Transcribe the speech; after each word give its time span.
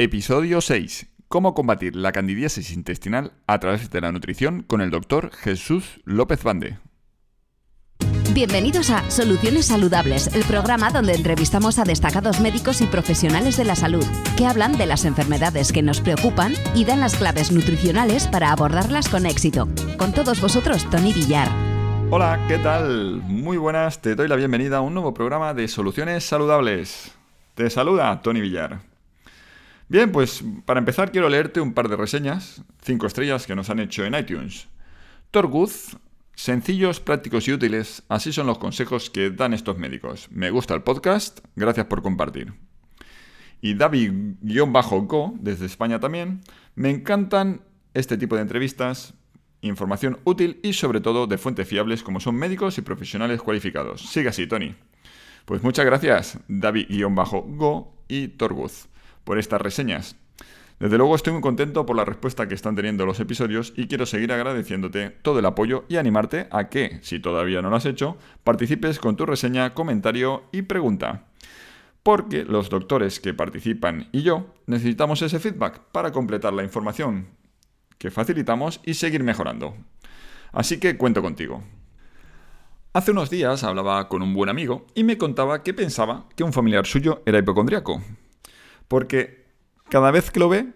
Episodio 0.00 0.60
6. 0.60 1.08
Cómo 1.26 1.54
combatir 1.54 1.96
la 1.96 2.12
candidiasis 2.12 2.70
intestinal 2.70 3.32
a 3.48 3.58
través 3.58 3.90
de 3.90 4.00
la 4.00 4.12
nutrición 4.12 4.62
con 4.62 4.80
el 4.80 4.90
doctor 4.90 5.32
Jesús 5.32 5.98
López 6.04 6.44
Bande. 6.44 6.78
Bienvenidos 8.32 8.90
a 8.90 9.10
Soluciones 9.10 9.66
Saludables, 9.66 10.28
el 10.36 10.44
programa 10.44 10.90
donde 10.90 11.14
entrevistamos 11.14 11.80
a 11.80 11.82
destacados 11.82 12.38
médicos 12.38 12.80
y 12.80 12.86
profesionales 12.86 13.56
de 13.56 13.64
la 13.64 13.74
salud 13.74 14.04
que 14.36 14.46
hablan 14.46 14.78
de 14.78 14.86
las 14.86 15.04
enfermedades 15.04 15.72
que 15.72 15.82
nos 15.82 16.00
preocupan 16.00 16.52
y 16.76 16.84
dan 16.84 17.00
las 17.00 17.16
claves 17.16 17.50
nutricionales 17.50 18.28
para 18.28 18.52
abordarlas 18.52 19.08
con 19.08 19.26
éxito. 19.26 19.66
Con 19.96 20.12
todos 20.12 20.40
vosotros, 20.40 20.88
Tony 20.90 21.12
Villar. 21.12 21.48
Hola, 22.12 22.38
¿qué 22.46 22.58
tal? 22.58 23.20
Muy 23.26 23.56
buenas, 23.56 24.00
te 24.00 24.14
doy 24.14 24.28
la 24.28 24.36
bienvenida 24.36 24.76
a 24.76 24.80
un 24.80 24.94
nuevo 24.94 25.12
programa 25.12 25.54
de 25.54 25.66
Soluciones 25.66 26.22
Saludables. 26.22 27.10
Te 27.56 27.68
saluda 27.68 28.22
Tony 28.22 28.40
Villar. 28.40 28.87
Bien, 29.90 30.12
pues 30.12 30.44
para 30.66 30.80
empezar 30.80 31.10
quiero 31.10 31.30
leerte 31.30 31.62
un 31.62 31.72
par 31.72 31.88
de 31.88 31.96
reseñas, 31.96 32.62
cinco 32.82 33.06
estrellas 33.06 33.46
que 33.46 33.56
nos 33.56 33.70
han 33.70 33.78
hecho 33.78 34.04
en 34.04 34.14
iTunes. 34.14 34.68
Torguz, 35.30 35.96
sencillos, 36.34 37.00
prácticos 37.00 37.48
y 37.48 37.54
útiles, 37.54 38.02
así 38.10 38.30
son 38.30 38.46
los 38.46 38.58
consejos 38.58 39.08
que 39.08 39.30
dan 39.30 39.54
estos 39.54 39.78
médicos. 39.78 40.28
Me 40.30 40.50
gusta 40.50 40.74
el 40.74 40.82
podcast, 40.82 41.38
gracias 41.56 41.86
por 41.86 42.02
compartir. 42.02 42.52
Y 43.62 43.74
David-Go, 43.74 45.36
desde 45.40 45.64
España 45.64 45.98
también, 45.98 46.42
me 46.74 46.90
encantan 46.90 47.62
este 47.94 48.18
tipo 48.18 48.36
de 48.36 48.42
entrevistas, 48.42 49.14
información 49.62 50.18
útil 50.24 50.60
y 50.62 50.74
sobre 50.74 51.00
todo 51.00 51.26
de 51.26 51.38
fuentes 51.38 51.66
fiables 51.66 52.02
como 52.02 52.20
son 52.20 52.34
médicos 52.34 52.76
y 52.76 52.82
profesionales 52.82 53.40
cualificados. 53.40 54.02
Sigue 54.02 54.28
así, 54.28 54.46
Tony. 54.46 54.74
Pues 55.46 55.62
muchas 55.62 55.86
gracias, 55.86 56.38
David-Go 56.46 57.94
y 58.06 58.28
Torguz 58.28 58.88
por 59.28 59.38
estas 59.38 59.60
reseñas. 59.60 60.16
Desde 60.80 60.96
luego 60.96 61.14
estoy 61.14 61.34
muy 61.34 61.42
contento 61.42 61.84
por 61.84 61.94
la 61.94 62.06
respuesta 62.06 62.48
que 62.48 62.54
están 62.54 62.74
teniendo 62.74 63.04
los 63.04 63.20
episodios 63.20 63.74
y 63.76 63.86
quiero 63.86 64.06
seguir 64.06 64.32
agradeciéndote 64.32 65.10
todo 65.10 65.38
el 65.38 65.44
apoyo 65.44 65.84
y 65.86 65.96
animarte 65.96 66.48
a 66.50 66.70
que, 66.70 66.98
si 67.02 67.20
todavía 67.20 67.60
no 67.60 67.68
lo 67.68 67.76
has 67.76 67.84
hecho, 67.84 68.16
participes 68.42 68.98
con 68.98 69.16
tu 69.16 69.26
reseña, 69.26 69.74
comentario 69.74 70.44
y 70.50 70.62
pregunta. 70.62 71.26
Porque 72.02 72.44
los 72.44 72.70
doctores 72.70 73.20
que 73.20 73.34
participan 73.34 74.08
y 74.12 74.22
yo 74.22 74.54
necesitamos 74.64 75.20
ese 75.20 75.40
feedback 75.40 75.80
para 75.92 76.10
completar 76.10 76.54
la 76.54 76.64
información 76.64 77.26
que 77.98 78.10
facilitamos 78.10 78.80
y 78.82 78.94
seguir 78.94 79.22
mejorando. 79.22 79.74
Así 80.52 80.80
que 80.80 80.96
cuento 80.96 81.20
contigo. 81.20 81.62
Hace 82.94 83.10
unos 83.10 83.28
días 83.28 83.62
hablaba 83.62 84.08
con 84.08 84.22
un 84.22 84.32
buen 84.32 84.48
amigo 84.48 84.86
y 84.94 85.04
me 85.04 85.18
contaba 85.18 85.62
que 85.62 85.74
pensaba 85.74 86.24
que 86.34 86.44
un 86.44 86.54
familiar 86.54 86.86
suyo 86.86 87.20
era 87.26 87.38
hipocondriaco. 87.38 88.02
Porque 88.88 89.46
cada 89.88 90.10
vez 90.10 90.30
que 90.30 90.40
lo 90.40 90.48
ve, 90.48 90.72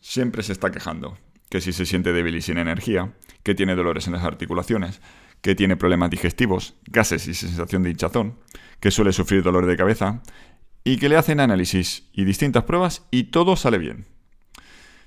siempre 0.00 0.42
se 0.42 0.52
está 0.52 0.70
quejando. 0.70 1.18
Que 1.50 1.60
si 1.60 1.72
se 1.72 1.86
siente 1.86 2.12
débil 2.12 2.36
y 2.36 2.42
sin 2.42 2.58
energía, 2.58 3.12
que 3.42 3.54
tiene 3.54 3.76
dolores 3.76 4.06
en 4.06 4.14
las 4.14 4.24
articulaciones, 4.24 5.00
que 5.40 5.54
tiene 5.54 5.76
problemas 5.76 6.10
digestivos, 6.10 6.74
gases 6.86 7.28
y 7.28 7.34
sensación 7.34 7.82
de 7.82 7.90
hinchazón, 7.90 8.38
que 8.80 8.90
suele 8.90 9.12
sufrir 9.12 9.42
dolor 9.42 9.66
de 9.66 9.76
cabeza, 9.76 10.22
y 10.82 10.98
que 10.98 11.08
le 11.08 11.16
hacen 11.16 11.40
análisis 11.40 12.08
y 12.12 12.24
distintas 12.24 12.64
pruebas 12.64 13.06
y 13.10 13.24
todo 13.24 13.56
sale 13.56 13.78
bien. 13.78 14.06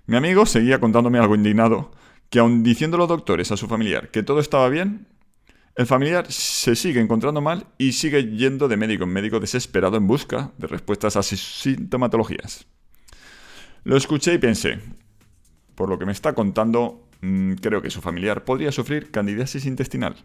Mi 0.05 0.17
amigo 0.17 0.45
seguía 0.45 0.79
contándome 0.79 1.19
algo 1.19 1.35
indignado, 1.35 1.91
que 2.29 2.39
aun 2.39 2.63
diciendo 2.63 2.97
los 2.97 3.07
doctores 3.07 3.51
a 3.51 3.57
su 3.57 3.67
familiar 3.67 4.11
que 4.11 4.23
todo 4.23 4.39
estaba 4.39 4.69
bien, 4.69 5.07
el 5.79 5.87
familiar 5.87 6.29
se 6.29 6.75
sigue 6.75 6.99
encontrando 6.99 7.39
mal 7.39 7.65
y 7.77 7.93
sigue 7.93 8.35
yendo 8.35 8.67
de 8.67 8.75
médico 8.75 9.05
en 9.05 9.11
médico 9.11 9.39
desesperado 9.39 9.95
en 9.95 10.07
busca 10.07 10.51
de 10.57 10.67
respuestas 10.67 11.15
a 11.15 11.23
sus 11.23 11.39
sintomatologías. 11.39 12.65
Lo 13.85 13.95
escuché 13.95 14.33
y 14.33 14.39
pensé, 14.39 14.79
por 15.75 15.87
lo 15.87 15.97
que 15.97 16.05
me 16.05 16.11
está 16.11 16.33
contando, 16.33 17.07
mm, 17.21 17.53
creo 17.61 17.81
que 17.81 17.91
su 17.91 18.01
familiar 18.01 18.43
podría 18.43 18.73
sufrir 18.73 19.09
candidiasis 19.09 19.65
intestinal. 19.65 20.17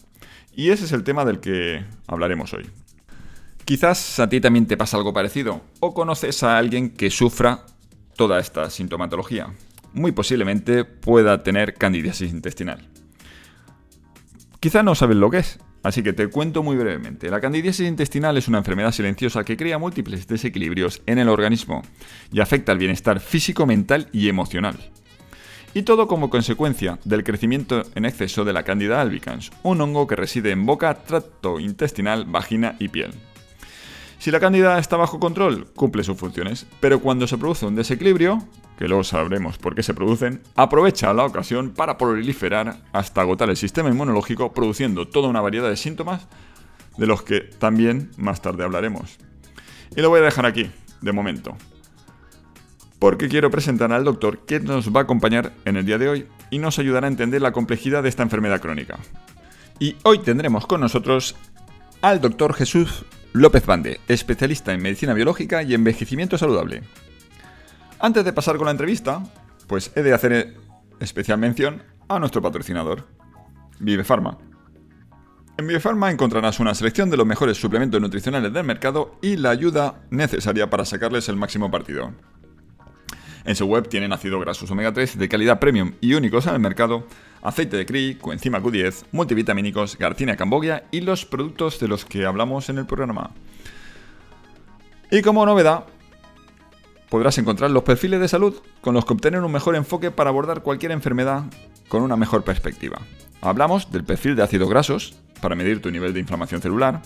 Y 0.52 0.70
ese 0.70 0.86
es 0.86 0.92
el 0.92 1.04
tema 1.04 1.24
del 1.24 1.38
que 1.38 1.84
hablaremos 2.08 2.52
hoy. 2.52 2.68
Quizás 3.64 4.18
a 4.18 4.28
ti 4.28 4.40
también 4.40 4.66
te 4.66 4.76
pasa 4.76 4.96
algo 4.96 5.12
parecido, 5.12 5.62
o 5.78 5.94
conoces 5.94 6.42
a 6.42 6.58
alguien 6.58 6.90
que 6.90 7.10
sufra 7.10 7.64
toda 8.16 8.40
esta 8.40 8.70
sintomatología. 8.70 9.54
Muy 9.92 10.10
posiblemente 10.10 10.84
pueda 10.84 11.44
tener 11.44 11.74
candidiasis 11.74 12.32
intestinal. 12.32 12.93
Quizá 14.64 14.82
no 14.82 14.94
sabes 14.94 15.18
lo 15.18 15.28
que 15.28 15.40
es, 15.40 15.58
así 15.82 16.02
que 16.02 16.14
te 16.14 16.28
cuento 16.28 16.62
muy 16.62 16.74
brevemente. 16.74 17.28
La 17.28 17.42
candidiasis 17.42 17.86
intestinal 17.86 18.38
es 18.38 18.48
una 18.48 18.56
enfermedad 18.56 18.92
silenciosa 18.92 19.44
que 19.44 19.58
crea 19.58 19.76
múltiples 19.76 20.26
desequilibrios 20.26 21.02
en 21.04 21.18
el 21.18 21.28
organismo 21.28 21.82
y 22.32 22.40
afecta 22.40 22.72
al 22.72 22.78
bienestar 22.78 23.20
físico, 23.20 23.66
mental 23.66 24.08
y 24.10 24.30
emocional. 24.30 24.78
Y 25.74 25.82
todo 25.82 26.08
como 26.08 26.30
consecuencia 26.30 26.98
del 27.04 27.24
crecimiento 27.24 27.82
en 27.94 28.06
exceso 28.06 28.46
de 28.46 28.54
la 28.54 28.62
Candida 28.62 29.02
albicans, 29.02 29.50
un 29.64 29.82
hongo 29.82 30.06
que 30.06 30.16
reside 30.16 30.50
en 30.52 30.64
boca, 30.64 30.94
tracto 30.94 31.60
intestinal, 31.60 32.24
vagina 32.24 32.76
y 32.78 32.88
piel. 32.88 33.12
Si 34.18 34.30
la 34.30 34.40
cándida 34.40 34.78
está 34.78 34.96
bajo 34.96 35.20
control, 35.20 35.66
cumple 35.74 36.04
sus 36.04 36.16
funciones, 36.16 36.66
pero 36.80 37.00
cuando 37.00 37.26
se 37.26 37.36
produce 37.36 37.66
un 37.66 37.74
desequilibrio, 37.74 38.42
que 38.78 38.88
luego 38.88 39.04
sabremos 39.04 39.58
por 39.58 39.74
qué 39.74 39.82
se 39.82 39.94
producen, 39.94 40.42
aprovecha 40.56 41.12
la 41.14 41.24
ocasión 41.24 41.70
para 41.70 41.96
proliferar 41.96 42.78
hasta 42.92 43.20
agotar 43.20 43.50
el 43.50 43.56
sistema 43.56 43.90
inmunológico, 43.90 44.52
produciendo 44.52 45.06
toda 45.08 45.28
una 45.28 45.40
variedad 45.40 45.68
de 45.68 45.76
síntomas 45.76 46.26
de 46.96 47.06
los 47.06 47.22
que 47.22 47.40
también 47.40 48.10
más 48.16 48.42
tarde 48.42 48.64
hablaremos. 48.64 49.18
Y 49.96 50.00
lo 50.00 50.10
voy 50.10 50.20
a 50.20 50.24
dejar 50.24 50.46
aquí, 50.46 50.70
de 51.00 51.12
momento, 51.12 51.56
porque 52.98 53.28
quiero 53.28 53.50
presentar 53.50 53.92
al 53.92 54.04
doctor 54.04 54.44
que 54.44 54.60
nos 54.60 54.94
va 54.94 55.00
a 55.00 55.02
acompañar 55.04 55.52
en 55.64 55.76
el 55.76 55.86
día 55.86 55.98
de 55.98 56.08
hoy 56.08 56.26
y 56.50 56.58
nos 56.58 56.78
ayudará 56.78 57.06
a 57.06 57.10
entender 57.10 57.42
la 57.42 57.52
complejidad 57.52 58.02
de 58.02 58.08
esta 58.08 58.22
enfermedad 58.22 58.60
crónica. 58.60 58.98
Y 59.78 59.96
hoy 60.04 60.20
tendremos 60.20 60.66
con 60.66 60.80
nosotros 60.80 61.36
al 62.00 62.20
doctor 62.20 62.54
Jesús 62.54 63.04
López 63.32 63.66
Bande, 63.66 64.00
especialista 64.08 64.72
en 64.72 64.82
medicina 64.82 65.14
biológica 65.14 65.62
y 65.62 65.74
envejecimiento 65.74 66.38
saludable. 66.38 66.82
Antes 68.00 68.24
de 68.24 68.32
pasar 68.32 68.56
con 68.56 68.66
la 68.66 68.72
entrevista, 68.72 69.22
pues 69.66 69.92
he 69.94 70.02
de 70.02 70.12
hacer 70.12 70.56
especial 71.00 71.38
mención 71.38 71.82
a 72.08 72.18
nuestro 72.18 72.42
patrocinador, 72.42 73.06
Vivefarma. 73.78 74.38
En 75.56 75.66
Vivefarma 75.66 76.10
encontrarás 76.10 76.58
una 76.58 76.74
selección 76.74 77.10
de 77.10 77.16
los 77.16 77.26
mejores 77.26 77.56
suplementos 77.56 78.00
nutricionales 78.00 78.52
del 78.52 78.64
mercado 78.64 79.18
y 79.22 79.36
la 79.36 79.50
ayuda 79.50 80.02
necesaria 80.10 80.68
para 80.68 80.84
sacarles 80.84 81.28
el 81.28 81.36
máximo 81.36 81.70
partido. 81.70 82.12
En 83.44 83.54
su 83.54 83.66
web 83.66 83.88
tienen 83.88 84.12
ácidos 84.12 84.40
grasos 84.40 84.70
omega 84.70 84.92
3 84.92 85.18
de 85.18 85.28
calidad 85.28 85.60
premium 85.60 85.92
y 86.00 86.14
únicos 86.14 86.46
en 86.46 86.54
el 86.54 86.60
mercado, 86.60 87.06
aceite 87.42 87.76
de 87.76 87.86
CRI, 87.86 88.16
coenzima 88.16 88.60
Q10, 88.60 89.04
multivitamínicos, 89.12 89.98
Garcinia 89.98 90.36
Cambogia 90.36 90.84
y 90.90 91.02
los 91.02 91.26
productos 91.26 91.78
de 91.78 91.88
los 91.88 92.04
que 92.04 92.24
hablamos 92.24 92.68
en 92.70 92.78
el 92.78 92.86
programa. 92.86 93.30
Y 95.10 95.22
como 95.22 95.44
novedad, 95.44 95.84
podrás 97.14 97.38
encontrar 97.38 97.70
los 97.70 97.84
perfiles 97.84 98.18
de 98.18 98.26
salud 98.26 98.56
con 98.80 98.92
los 98.92 99.04
que 99.04 99.12
obtener 99.12 99.40
un 99.40 99.52
mejor 99.52 99.76
enfoque 99.76 100.10
para 100.10 100.30
abordar 100.30 100.64
cualquier 100.64 100.90
enfermedad 100.90 101.44
con 101.86 102.02
una 102.02 102.16
mejor 102.16 102.42
perspectiva. 102.42 103.02
Hablamos 103.40 103.92
del 103.92 104.02
perfil 104.02 104.34
de 104.34 104.42
ácidos 104.42 104.68
grasos 104.68 105.14
para 105.40 105.54
medir 105.54 105.80
tu 105.80 105.92
nivel 105.92 106.12
de 106.12 106.18
inflamación 106.18 106.60
celular, 106.60 107.02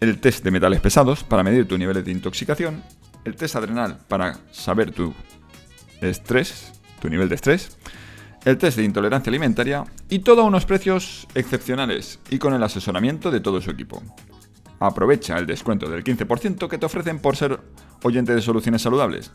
el 0.00 0.20
test 0.20 0.44
de 0.44 0.50
metales 0.50 0.82
pesados 0.82 1.24
para 1.24 1.42
medir 1.42 1.66
tu 1.66 1.78
nivel 1.78 2.04
de 2.04 2.10
intoxicación 2.10 2.82
el 3.24 3.36
test 3.36 3.56
adrenal 3.56 4.00
para 4.06 4.36
saber 4.50 4.92
tu 4.92 5.14
estrés, 6.02 6.70
tu 7.00 7.08
nivel 7.08 7.30
de 7.30 7.36
estrés, 7.36 7.78
el 8.44 8.58
test 8.58 8.76
de 8.76 8.84
intolerancia 8.84 9.30
alimentaria 9.30 9.86
y 10.10 10.18
todo 10.18 10.42
a 10.42 10.44
unos 10.44 10.66
precios 10.66 11.26
excepcionales 11.34 12.20
y 12.28 12.38
con 12.38 12.52
el 12.52 12.62
asesoramiento 12.62 13.30
de 13.30 13.40
todo 13.40 13.62
su 13.62 13.70
equipo. 13.70 14.02
Aprovecha 14.78 15.38
el 15.38 15.46
descuento 15.46 15.88
del 15.88 16.04
15% 16.04 16.68
que 16.68 16.76
te 16.76 16.84
ofrecen 16.84 17.18
por 17.18 17.34
ser 17.34 17.58
oyente 18.02 18.34
de 18.34 18.40
soluciones 18.40 18.82
saludables. 18.82 19.30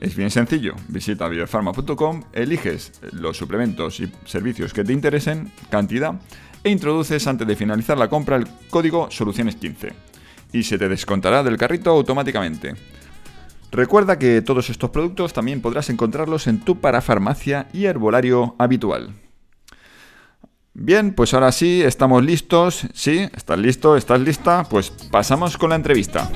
Es 0.00 0.14
bien 0.14 0.30
sencillo, 0.30 0.74
visita 0.88 1.28
biofarma.com, 1.28 2.24
eliges 2.32 2.92
los 3.12 3.36
suplementos 3.36 4.00
y 4.00 4.12
servicios 4.26 4.72
que 4.74 4.84
te 4.84 4.92
interesen, 4.92 5.50
cantidad, 5.70 6.20
e 6.62 6.70
introduces 6.70 7.26
antes 7.26 7.46
de 7.46 7.56
finalizar 7.56 7.96
la 7.96 8.08
compra 8.08 8.36
el 8.36 8.46
código 8.68 9.08
soluciones15 9.08 9.92
y 10.52 10.62
se 10.62 10.78
te 10.78 10.88
descontará 10.88 11.42
del 11.42 11.56
carrito 11.56 11.90
automáticamente. 11.90 12.74
Recuerda 13.72 14.18
que 14.18 14.42
todos 14.42 14.70
estos 14.70 14.90
productos 14.90 15.32
también 15.32 15.60
podrás 15.60 15.90
encontrarlos 15.90 16.46
en 16.46 16.60
tu 16.60 16.80
parafarmacia 16.80 17.68
y 17.72 17.84
herbolario 17.84 18.54
habitual. 18.58 19.14
Bien, 20.72 21.14
pues 21.14 21.34
ahora 21.34 21.52
sí, 21.52 21.82
estamos 21.82 22.22
listos. 22.22 22.86
¿Sí? 22.92 23.28
¿Estás 23.34 23.58
listo? 23.58 23.96
¿Estás 23.96 24.20
lista? 24.20 24.64
Pues 24.68 24.90
pasamos 24.90 25.56
con 25.56 25.70
la 25.70 25.76
entrevista. 25.76 26.30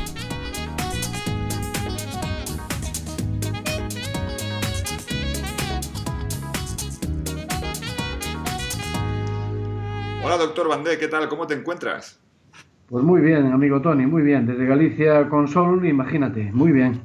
Hola, 10.32 10.44
doctor 10.44 10.69
Bandé, 10.69 10.97
¿qué 10.97 11.09
tal? 11.09 11.29
¿Cómo 11.29 11.49
te 11.49 11.55
encuentras? 11.55 12.21
Pues 12.88 13.03
muy 13.03 13.21
bien, 13.21 13.47
amigo 13.47 13.82
Tony, 13.82 14.06
muy 14.06 14.23
bien. 14.23 14.47
Desde 14.47 14.65
Galicia 14.65 15.29
con 15.29 15.49
sol, 15.49 15.85
imagínate, 15.85 16.53
muy 16.53 16.71
bien. 16.71 17.00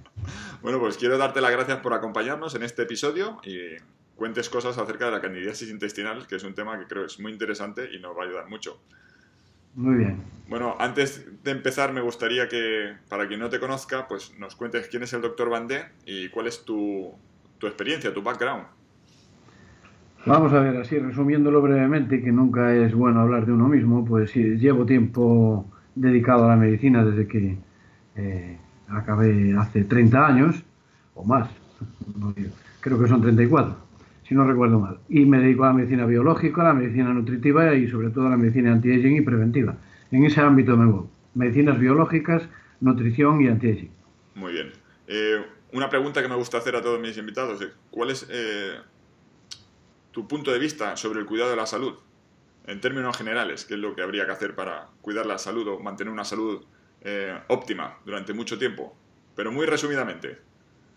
Bueno, 0.62 0.80
pues 0.80 0.96
quiero 0.96 1.18
darte 1.18 1.42
las 1.42 1.50
gracias 1.50 1.80
por 1.80 1.96
acompañarnos 1.96 2.54
en 2.54 2.62
este 2.62 2.84
episodio 2.84 3.40
y 3.44 3.82
cuentes 4.16 4.48
cosas 4.48 4.78
acerca 4.78 5.06
de 5.06 5.12
la 5.12 5.22
candidiasis 5.22 5.72
intestinal, 5.72 6.28
que 6.28 6.36
es 6.36 6.44
un 6.44 6.54
tema 6.54 6.78
que 6.78 6.86
creo 6.86 7.04
es 7.04 7.20
muy 7.20 7.32
interesante 7.32 7.90
y 7.92 8.00
nos 8.00 8.16
va 8.16 8.22
a 8.22 8.26
ayudar 8.28 8.48
mucho. 8.48 8.80
Muy 9.74 9.96
bien. 9.96 10.22
Bueno, 10.48 10.76
antes 10.78 11.26
de 11.44 11.50
empezar 11.50 11.94
me 11.94 12.02
gustaría 12.02 12.48
que, 12.48 12.94
para 13.10 13.28
quien 13.28 13.40
no 13.40 13.50
te 13.50 13.60
conozca, 13.60 14.08
pues 14.08 14.38
nos 14.38 14.56
cuentes 14.56 14.88
quién 14.88 15.02
es 15.02 15.14
el 15.14 15.22
doctor 15.22 15.50
Bandé 15.50 15.86
y 16.06 16.30
cuál 16.30 16.46
es 16.46 16.64
tu, 16.64 17.12
tu 17.58 17.66
experiencia, 17.66 18.14
tu 18.14 18.22
background. 18.22 18.68
Vamos 20.26 20.54
a 20.54 20.60
ver, 20.60 20.78
así 20.78 20.98
resumiéndolo 20.98 21.62
brevemente, 21.62 22.22
que 22.22 22.32
nunca 22.32 22.74
es 22.74 22.94
bueno 22.96 23.22
hablar 23.22 23.46
de 23.46 23.52
uno 23.52 23.68
mismo, 23.68 24.04
pues 24.04 24.34
llevo 24.34 24.86
tiempo 24.86 25.72
dedicado 25.94 26.46
a 26.46 26.50
la 26.50 26.56
medicina 26.56 27.06
desde 27.06 27.28
que 27.28 27.58
eh, 28.16 28.58
acabé 28.90 29.56
hace 29.58 29.84
30 29.84 30.26
años, 30.26 30.64
o 31.14 31.24
más, 31.24 31.50
creo 32.82 33.00
que 33.00 33.08
son 33.08 33.22
34 33.22 33.86
si 34.28 34.34
no 34.34 34.46
recuerdo 34.46 34.80
mal. 34.80 35.00
Y 35.08 35.26
me 35.26 35.40
dedico 35.40 35.64
a 35.64 35.68
la 35.68 35.74
medicina 35.74 36.06
biológica, 36.06 36.62
a 36.62 36.66
la 36.66 36.74
medicina 36.74 37.14
nutritiva 37.14 37.76
y 37.76 37.88
sobre 37.88 38.10
todo 38.10 38.28
a 38.28 38.30
la 38.32 38.38
medicina 38.38 38.72
anti-aging 38.72 39.18
y 39.18 39.22
preventiva. 39.22 39.78
En 40.12 40.26
ese 40.26 40.42
ámbito 40.42 40.76
me 40.76 40.92
voy. 40.92 41.06
Medicinas 41.36 41.80
biológicas, 41.80 42.48
nutrición 42.82 43.42
y 43.42 43.48
anti-aging. 43.48 43.92
Muy 44.36 44.54
bien. 44.54 44.72
Eh, 45.08 45.46
una 45.74 45.90
pregunta 45.90 46.22
que 46.22 46.28
me 46.28 46.36
gusta 46.36 46.58
hacer 46.58 46.76
a 46.76 46.82
todos 46.82 47.00
mis 47.00 47.18
invitados 47.18 47.62
es, 47.62 47.70
¿cuál 47.92 48.10
es 48.10 48.28
eh, 48.32 48.80
tu 50.16 50.30
punto 50.30 50.54
de 50.54 50.60
vista 50.60 50.96
sobre 50.96 51.20
el 51.20 51.26
cuidado 51.26 51.50
de 51.50 51.58
la 51.58 51.66
salud? 51.66 51.94
En 52.66 52.80
términos 52.80 53.18
generales, 53.18 53.66
¿qué 53.66 53.74
es 53.74 53.80
lo 53.82 53.94
que 53.94 54.02
habría 54.02 54.26
que 54.26 54.32
hacer 54.32 54.56
para 54.56 54.88
cuidar 55.02 55.26
la 55.26 55.38
salud 55.38 55.68
o 55.68 55.80
mantener 55.82 56.12
una 56.12 56.24
salud 56.24 56.64
eh, 57.02 57.38
óptima 57.50 57.98
durante 58.06 58.34
mucho 58.34 58.58
tiempo? 58.58 58.96
Pero 59.36 59.52
muy 59.52 59.66
resumidamente. 59.66 60.38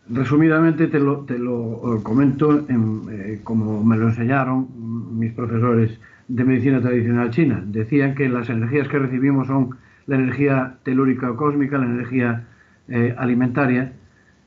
Resumidamente 0.08 0.86
te 0.86 1.00
lo, 1.00 1.24
te 1.24 1.36
lo 1.36 2.00
comento 2.04 2.64
eh, 2.68 3.40
como 3.42 3.82
me 3.82 3.96
lo 3.96 4.06
enseñaron 4.06 5.18
mis 5.18 5.32
profesores 5.32 5.98
de 6.28 6.44
medicina 6.44 6.80
tradicional 6.80 7.30
china. 7.32 7.60
Decían 7.66 8.14
que 8.14 8.28
las 8.28 8.48
energías 8.48 8.86
que 8.86 9.00
recibimos 9.00 9.48
son 9.48 9.76
la 10.06 10.14
energía 10.14 10.78
telúrica 10.84 11.32
o 11.32 11.36
cósmica, 11.36 11.76
la 11.76 11.86
energía 11.86 12.46
eh, 12.86 13.16
alimentaria 13.18 13.92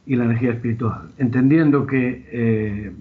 y 0.05 0.15
la 0.15 0.23
energía 0.23 0.51
espiritual. 0.51 1.09
Entendiendo 1.17 1.85
que 1.85 2.25
eh, 2.31 2.91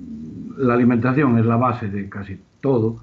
la 0.61 0.75
alimentación 0.75 1.39
es 1.39 1.47
la 1.47 1.57
base 1.57 1.89
de 1.89 2.09
casi 2.09 2.39
todo, 2.61 3.01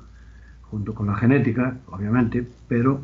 junto 0.70 0.94
con 0.94 1.08
la 1.08 1.16
genética, 1.16 1.78
obviamente, 1.88 2.46
pero 2.68 3.02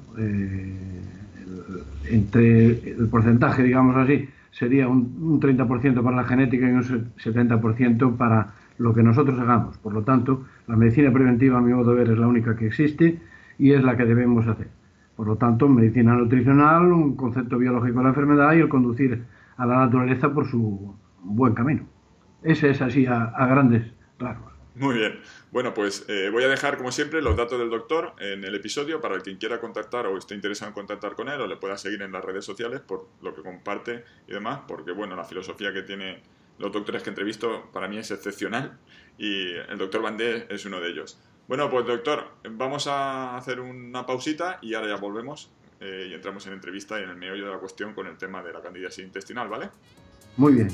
entre 2.10 2.92
el 2.92 3.08
porcentaje, 3.10 3.64
digamos 3.64 3.96
así, 3.96 4.28
sería 4.52 4.88
un, 4.88 5.40
30% 5.40 6.04
para 6.04 6.16
la 6.16 6.24
genética 6.24 6.68
y 6.68 6.72
un 6.72 6.84
70% 6.84 8.18
para 8.18 8.54
lo 8.78 8.94
que 8.94 9.02
nosotros 9.02 9.40
hagamos. 9.40 9.78
Por 9.78 9.94
lo 9.94 10.04
tanto, 10.04 10.46
la 10.68 10.76
medicina 10.76 11.12
preventiva, 11.12 11.58
a 11.58 11.62
mi 11.62 11.74
modo 11.74 11.92
de 11.92 11.98
ver, 11.98 12.10
es 12.12 12.18
la 12.18 12.28
única 12.28 12.56
que 12.56 12.68
existe 12.68 13.20
y 13.58 13.72
es 13.72 13.84
la 13.84 13.98
que 13.98 14.06
debemos 14.06 14.48
hacer. 14.48 14.68
Por 15.16 15.28
lo 15.28 15.36
tanto, 15.38 15.68
medicina 15.70 16.16
nutricional, 16.16 16.92
un 16.92 17.16
concepto 17.16 17.58
biológico 17.58 18.00
de 18.00 18.04
la 18.04 18.10
enfermedad 18.10 18.54
y 18.54 18.60
el 18.60 18.70
conducir 18.70 19.24
a 19.58 19.66
la 19.66 19.78
naturaleza 19.78 20.34
por 20.34 20.48
su 20.48 20.96
buen 21.24 21.54
camino. 21.54 21.84
Ese 22.42 22.72
es 22.72 22.82
así 22.82 23.06
a 23.06 23.48
grandes 23.48 23.84
Muy 24.76 24.96
bien. 24.96 25.22
Bueno, 25.52 25.74
pues 25.74 26.06
eh, 26.08 26.30
voy 26.32 26.44
a 26.44 26.48
dejar, 26.48 26.78
como 26.78 26.92
siempre, 26.92 27.22
los 27.22 27.38
datos 27.38 27.60
del 27.60 27.70
doctor 27.70 28.14
en 28.20 28.44
el 28.44 28.56
episodio 28.56 29.00
para 29.02 29.16
el 29.16 29.22
quien 29.22 29.38
quiera 29.38 29.60
contactar 29.60 30.08
o 30.08 30.18
esté 30.18 30.34
interesado 30.34 30.70
en 30.70 30.74
contactar 30.74 31.16
con 31.16 31.30
él 31.30 31.40
o 31.42 31.48
le 31.48 31.58
pueda 31.58 31.78
seguir 31.78 32.02
en 32.02 32.12
las 32.12 32.26
redes 32.26 32.44
sociales 32.44 32.82
por 32.82 33.08
lo 33.22 33.36
que 33.36 33.44
comparte 33.44 34.04
y 34.28 34.34
demás, 34.34 34.62
porque, 34.68 34.92
bueno, 34.92 35.16
la 35.16 35.26
filosofía 35.26 35.72
que 35.72 35.84
tiene 35.84 36.24
los 36.58 36.72
doctores 36.72 37.04
que 37.04 37.10
entrevisto 37.10 37.70
para 37.72 37.88
mí 37.88 37.98
es 37.98 38.10
excepcional 38.10 38.80
y 39.18 39.52
el 39.52 39.78
doctor 39.78 40.02
Bandé 40.02 40.48
es 40.50 40.66
uno 40.66 40.80
de 40.80 40.90
ellos. 40.90 41.20
Bueno, 41.48 41.70
pues 41.70 41.86
doctor, 41.86 42.32
vamos 42.50 42.88
a 42.88 43.38
hacer 43.38 43.60
una 43.60 44.06
pausita 44.06 44.60
y 44.62 44.74
ahora 44.74 44.88
ya 44.88 44.96
volvemos 44.96 45.52
eh, 45.82 46.08
y 46.10 46.14
entramos 46.14 46.48
en 46.48 46.54
entrevista 46.54 47.00
y 47.00 47.04
en 47.04 47.10
el 47.10 47.18
meollo 47.18 47.46
de 47.46 47.52
la 47.52 47.60
cuestión 47.60 47.94
con 47.94 48.08
el 48.08 48.18
tema 48.18 48.42
de 48.42 48.54
la 48.54 48.62
candidiasis 48.62 49.04
intestinal, 49.04 49.50
¿vale? 49.50 49.70
Muy 50.38 50.54
bien. 50.54 50.70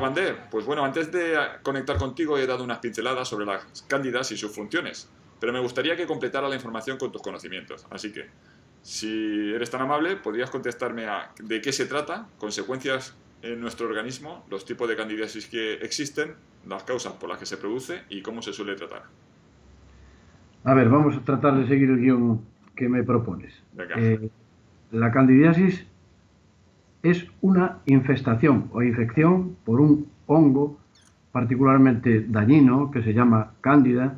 Bandé, 0.00 0.34
pues 0.50 0.66
bueno, 0.66 0.84
antes 0.84 1.12
de 1.12 1.36
conectar 1.62 1.96
contigo 1.96 2.38
he 2.38 2.46
dado 2.46 2.64
unas 2.64 2.78
pinceladas 2.78 3.28
sobre 3.28 3.46
las 3.46 3.84
cándidas 3.88 4.32
y 4.32 4.36
sus 4.36 4.52
funciones, 4.52 5.10
pero 5.38 5.52
me 5.52 5.60
gustaría 5.60 5.96
que 5.96 6.06
completara 6.06 6.48
la 6.48 6.54
información 6.54 6.98
con 6.98 7.12
tus 7.12 7.22
conocimientos. 7.22 7.86
Así 7.90 8.12
que, 8.12 8.26
si 8.82 9.52
eres 9.52 9.70
tan 9.70 9.82
amable, 9.82 10.16
podrías 10.16 10.50
contestarme 10.50 11.06
a 11.06 11.32
de 11.38 11.60
qué 11.60 11.72
se 11.72 11.86
trata, 11.86 12.28
consecuencias 12.38 13.14
en 13.42 13.60
nuestro 13.60 13.86
organismo, 13.86 14.44
los 14.50 14.64
tipos 14.64 14.88
de 14.88 14.96
candidiasis 14.96 15.46
que 15.46 15.74
existen, 15.74 16.34
las 16.68 16.82
causas 16.84 17.14
por 17.14 17.28
las 17.28 17.38
que 17.38 17.46
se 17.46 17.56
produce 17.56 18.02
y 18.08 18.22
cómo 18.22 18.42
se 18.42 18.52
suele 18.52 18.74
tratar. 18.74 19.04
A 20.64 20.74
ver, 20.74 20.88
vamos 20.88 21.16
a 21.16 21.24
tratar 21.24 21.56
de 21.56 21.66
seguir 21.66 21.90
el 21.90 22.00
guion 22.00 22.44
que 22.76 22.88
me 22.88 23.02
propones. 23.02 23.54
Eh, 23.96 24.30
la 24.92 25.10
candidiasis 25.10 25.86
es 27.02 27.26
una 27.40 27.78
infestación 27.86 28.68
o 28.72 28.82
infección 28.82 29.56
por 29.64 29.80
un 29.80 30.06
hongo 30.26 30.78
particularmente 31.32 32.26
dañino 32.28 32.90
que 32.90 33.02
se 33.02 33.14
llama 33.14 33.52
cándida, 33.60 34.16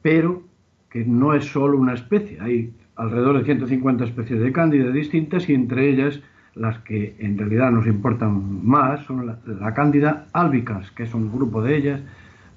pero 0.00 0.42
que 0.90 1.04
no 1.04 1.34
es 1.34 1.44
solo 1.44 1.78
una 1.78 1.94
especie. 1.94 2.38
Hay 2.40 2.72
alrededor 2.96 3.38
de 3.38 3.44
150 3.44 4.04
especies 4.04 4.40
de 4.40 4.52
cándida 4.52 4.90
distintas 4.90 5.48
y 5.48 5.54
entre 5.54 5.88
ellas 5.88 6.20
las 6.54 6.78
que 6.80 7.16
en 7.18 7.38
realidad 7.38 7.70
nos 7.70 7.86
importan 7.86 8.66
más 8.66 9.04
son 9.06 9.26
la, 9.26 9.74
cándida 9.74 10.26
albicans, 10.32 10.90
que 10.90 11.04
es 11.04 11.14
un 11.14 11.32
grupo 11.32 11.62
de 11.62 11.76
ellas 11.76 12.00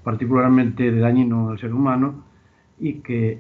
particularmente 0.04 0.92
dañino 0.92 1.50
al 1.50 1.60
ser 1.60 1.74
humano 1.74 2.24
y 2.80 2.96
que 2.96 3.40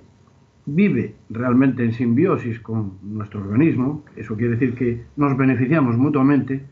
vive 0.66 1.16
realmente 1.30 1.84
en 1.84 1.94
simbiosis 1.94 2.60
con 2.60 2.94
nuestro 3.04 3.42
organismo, 3.42 4.04
eso 4.16 4.36
quiere 4.36 4.54
decir 4.54 4.74
que 4.76 5.04
nos 5.16 5.38
beneficiamos 5.38 5.98
mutuamente, 5.98 6.64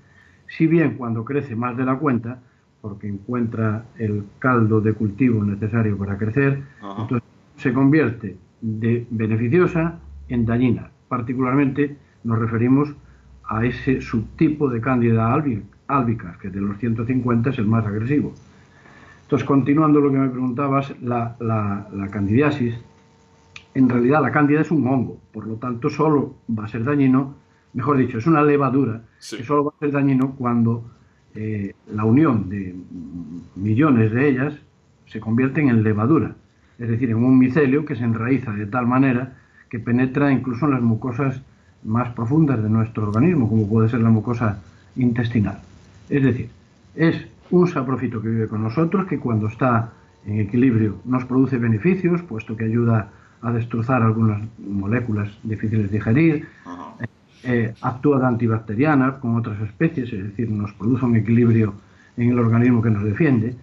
si 0.47 0.67
bien 0.67 0.95
cuando 0.95 1.23
crece 1.23 1.55
más 1.55 1.77
de 1.77 1.85
la 1.85 1.95
cuenta, 1.95 2.39
porque 2.81 3.07
encuentra 3.07 3.85
el 3.97 4.23
caldo 4.39 4.81
de 4.81 4.93
cultivo 4.93 5.43
necesario 5.43 5.97
para 5.97 6.17
crecer, 6.17 6.63
entonces 6.81 7.23
se 7.55 7.71
convierte 7.71 8.35
de 8.61 9.05
beneficiosa 9.09 9.99
en 10.27 10.45
dañina. 10.45 10.89
Particularmente 11.07 11.95
nos 12.23 12.39
referimos 12.39 12.93
a 13.47 13.65
ese 13.65 14.01
subtipo 14.01 14.69
de 14.69 14.81
Cándida 14.81 15.33
albicans, 15.87 16.37
que 16.37 16.49
de 16.49 16.61
los 16.61 16.77
150 16.77 17.51
es 17.51 17.59
el 17.59 17.67
más 17.67 17.85
agresivo. 17.85 18.33
Entonces, 19.23 19.47
continuando 19.47 20.01
lo 20.01 20.11
que 20.11 20.17
me 20.17 20.29
preguntabas, 20.29 20.93
la, 21.01 21.35
la, 21.39 21.87
la 21.93 22.07
candidiasis 22.09 22.75
en 23.75 23.89
realidad 23.89 24.21
la 24.21 24.31
cándida 24.31 24.61
es 24.61 24.71
un 24.71 24.87
hongo, 24.87 25.19
por 25.31 25.47
lo 25.47 25.55
tanto 25.55 25.89
solo 25.89 26.35
va 26.49 26.65
a 26.65 26.67
ser 26.67 26.83
dañino, 26.83 27.35
mejor 27.73 27.97
dicho, 27.97 28.17
es 28.17 28.27
una 28.27 28.43
levadura 28.43 29.01
que 29.17 29.43
solo 29.43 29.65
va 29.65 29.73
a 29.75 29.79
ser 29.79 29.91
dañino 29.91 30.35
cuando 30.35 30.85
eh, 31.35 31.73
la 31.91 32.05
unión 32.05 32.49
de 32.49 32.75
millones 33.55 34.11
de 34.11 34.29
ellas 34.29 34.53
se 35.07 35.19
convierte 35.19 35.61
en 35.61 35.83
levadura, 35.83 36.35
es 36.77 36.89
decir, 36.89 37.09
en 37.09 37.17
un 37.17 37.37
micelio 37.37 37.85
que 37.85 37.95
se 37.95 38.03
enraiza 38.03 38.51
de 38.51 38.67
tal 38.67 38.87
manera 38.87 39.37
que 39.69 39.79
penetra 39.79 40.31
incluso 40.31 40.65
en 40.65 40.71
las 40.71 40.81
mucosas 40.81 41.41
más 41.83 42.09
profundas 42.13 42.61
de 42.61 42.69
nuestro 42.69 43.07
organismo, 43.07 43.49
como 43.49 43.67
puede 43.67 43.89
ser 43.89 44.01
la 44.01 44.09
mucosa 44.09 44.61
intestinal. 44.95 45.59
Es 46.09 46.23
decir, 46.23 46.49
es 46.95 47.27
un 47.49 47.67
saprofito 47.67 48.21
que 48.21 48.29
vive 48.29 48.47
con 48.47 48.63
nosotros, 48.63 49.07
que 49.07 49.19
cuando 49.19 49.47
está 49.47 49.91
en 50.25 50.39
equilibrio 50.39 50.97
nos 51.05 51.25
produce 51.25 51.57
beneficios, 51.57 52.21
puesto 52.21 52.55
que 52.55 52.65
ayuda 52.65 53.11
a 53.43 53.51
destrozar 53.51 54.01
algunas 54.01 54.41
moléculas 54.57 55.29
difíciles 55.43 55.91
de 55.91 55.97
digerir, 55.97 56.47
eh, 57.43 57.73
actúa 57.81 58.19
de 58.19 58.25
antibacteriana 58.25 59.19
con 59.19 59.35
otras 59.35 59.59
especies, 59.61 60.11
es 60.13 60.23
decir, 60.23 60.49
nos 60.49 60.73
produce 60.73 61.05
un 61.05 61.17
equilibrio 61.17 61.73
en 62.17 62.29
el 62.29 62.39
organismo 62.39 62.81
que 62.81 62.89
nos 62.89 63.03
defiende. 63.03 63.55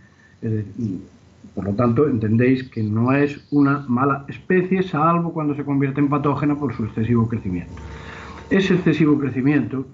por 1.54 1.64
lo 1.64 1.74
tanto, 1.74 2.06
entendéis 2.06 2.68
que 2.68 2.82
no 2.82 3.12
es 3.12 3.46
una 3.50 3.84
mala 3.88 4.24
especie, 4.28 4.82
salvo 4.82 5.32
cuando 5.32 5.54
se 5.54 5.64
convierte 5.64 6.00
en 6.00 6.08
patógena 6.08 6.54
por 6.54 6.74
su 6.74 6.84
excesivo 6.84 7.28
crecimiento. 7.28 7.72
Ese 8.50 8.74
excesivo 8.74 9.18
crecimiento 9.18 9.86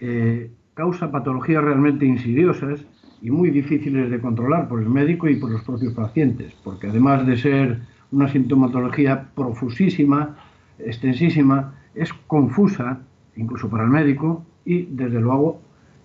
eh, 0.00 0.50
causa 0.74 1.10
patologías 1.10 1.64
realmente 1.64 2.04
insidiosas 2.04 2.80
y 3.22 3.30
muy 3.30 3.50
difíciles 3.50 4.10
de 4.10 4.20
controlar 4.20 4.68
por 4.68 4.80
el 4.80 4.88
médico 4.88 5.28
y 5.28 5.36
por 5.36 5.50
los 5.50 5.62
propios 5.62 5.94
pacientes, 5.94 6.52
porque 6.62 6.88
además 6.88 7.26
de 7.26 7.36
ser 7.36 7.80
una 8.12 8.28
sintomatología 8.28 9.28
profusísima, 9.34 10.36
extensísima, 10.78 11.74
es 11.94 12.12
confusa, 12.12 13.00
incluso 13.36 13.68
para 13.68 13.84
el 13.84 13.90
médico, 13.90 14.44
y 14.64 14.82
desde 14.86 15.20
luego 15.20 15.60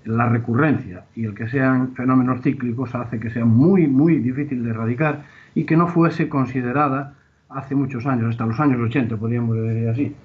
la 0.06 0.30
recurrencia. 0.30 1.06
Y 1.16 1.26
el 1.26 1.36
que 1.36 1.48
sean 1.48 1.94
fenómenos 1.94 2.42
cíclicos 2.42 2.96
hace 2.96 3.20
que 3.20 3.30
sea 3.30 3.46
muy, 3.46 3.88
muy 3.88 4.18
difícil 4.18 4.64
de 4.64 4.72
erradicar 4.72 5.26
y 5.54 5.66
que 5.66 5.78
no 5.78 5.88
fuese 5.88 6.30
considerada 6.30 7.16
hace 7.50 7.76
muchos 7.76 8.06
años, 8.06 8.30
hasta 8.30 8.46
los 8.46 8.60
años 8.60 8.80
80, 8.80 9.18
podríamos 9.18 9.58
decir 9.58 9.90
así, 9.90 10.16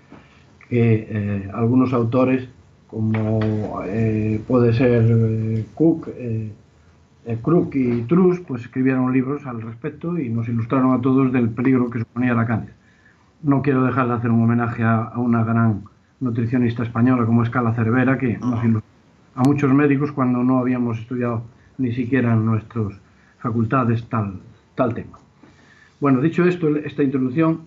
que 0.68 1.08
eh, 1.10 1.50
algunos 1.52 1.92
autores, 1.92 2.48
como 2.86 3.40
eh, 3.84 4.40
puede 4.46 4.72
ser 4.72 5.04
eh, 5.08 5.64
Cook, 5.74 6.08
Crook 7.34 7.74
y 7.74 8.02
Truss, 8.02 8.40
pues 8.40 8.62
escribieron 8.62 9.12
libros 9.12 9.46
al 9.46 9.60
respecto 9.60 10.18
y 10.18 10.28
nos 10.28 10.48
ilustraron 10.48 10.94
a 10.94 11.00
todos 11.00 11.32
del 11.32 11.50
peligro 11.50 11.90
que 11.90 11.98
suponía 11.98 12.34
la 12.34 12.46
cándida. 12.46 12.74
No 13.42 13.62
quiero 13.62 13.84
dejar 13.84 14.06
de 14.06 14.14
hacer 14.14 14.30
un 14.30 14.44
homenaje 14.44 14.84
a, 14.84 15.12
una 15.16 15.42
gran 15.42 15.82
nutricionista 16.20 16.84
española 16.84 17.26
como 17.26 17.42
es 17.42 17.50
Cala 17.50 17.74
Cervera, 17.74 18.16
que 18.16 18.38
nos 18.38 18.64
ilustró 18.64 18.90
a 19.34 19.42
muchos 19.42 19.74
médicos 19.74 20.12
cuando 20.12 20.42
no 20.44 20.58
habíamos 20.58 21.00
estudiado 21.00 21.42
ni 21.78 21.92
siquiera 21.92 22.32
en 22.32 22.46
nuestras 22.46 23.00
facultades 23.38 24.08
tal, 24.08 24.40
tal 24.76 24.94
tema. 24.94 25.18
Bueno, 26.00 26.20
dicho 26.20 26.44
esto, 26.44 26.74
esta 26.76 27.02
introducción, 27.02 27.62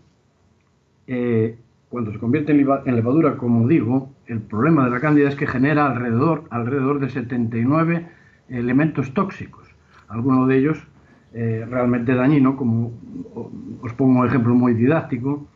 eh, 1.06 1.58
cuando 1.90 2.12
se 2.12 2.20
convierte 2.20 2.54
en 2.54 2.96
levadura, 2.96 3.36
como 3.38 3.68
digo, 3.68 4.10
el 4.28 4.40
problema 4.40 4.86
de 4.86 4.92
la 4.92 5.00
cándida 5.00 5.28
es 5.28 5.36
que 5.36 5.48
genera 5.48 5.88
alrededor, 5.88 6.46
alrededor 6.50 7.00
de 7.00 7.10
79 7.10 8.19
elementos 8.50 9.14
tóxicos, 9.14 9.68
algunos 10.08 10.48
de 10.48 10.58
ellos 10.58 10.88
eh, 11.34 11.66
realmente 11.70 12.16
dañinos, 12.16 12.56
como 12.56 12.92
os 13.82 13.94
pongo 13.94 14.22
un 14.22 14.28
ejemplo 14.28 14.56
muy 14.56 14.74
didáctico, 14.74 15.48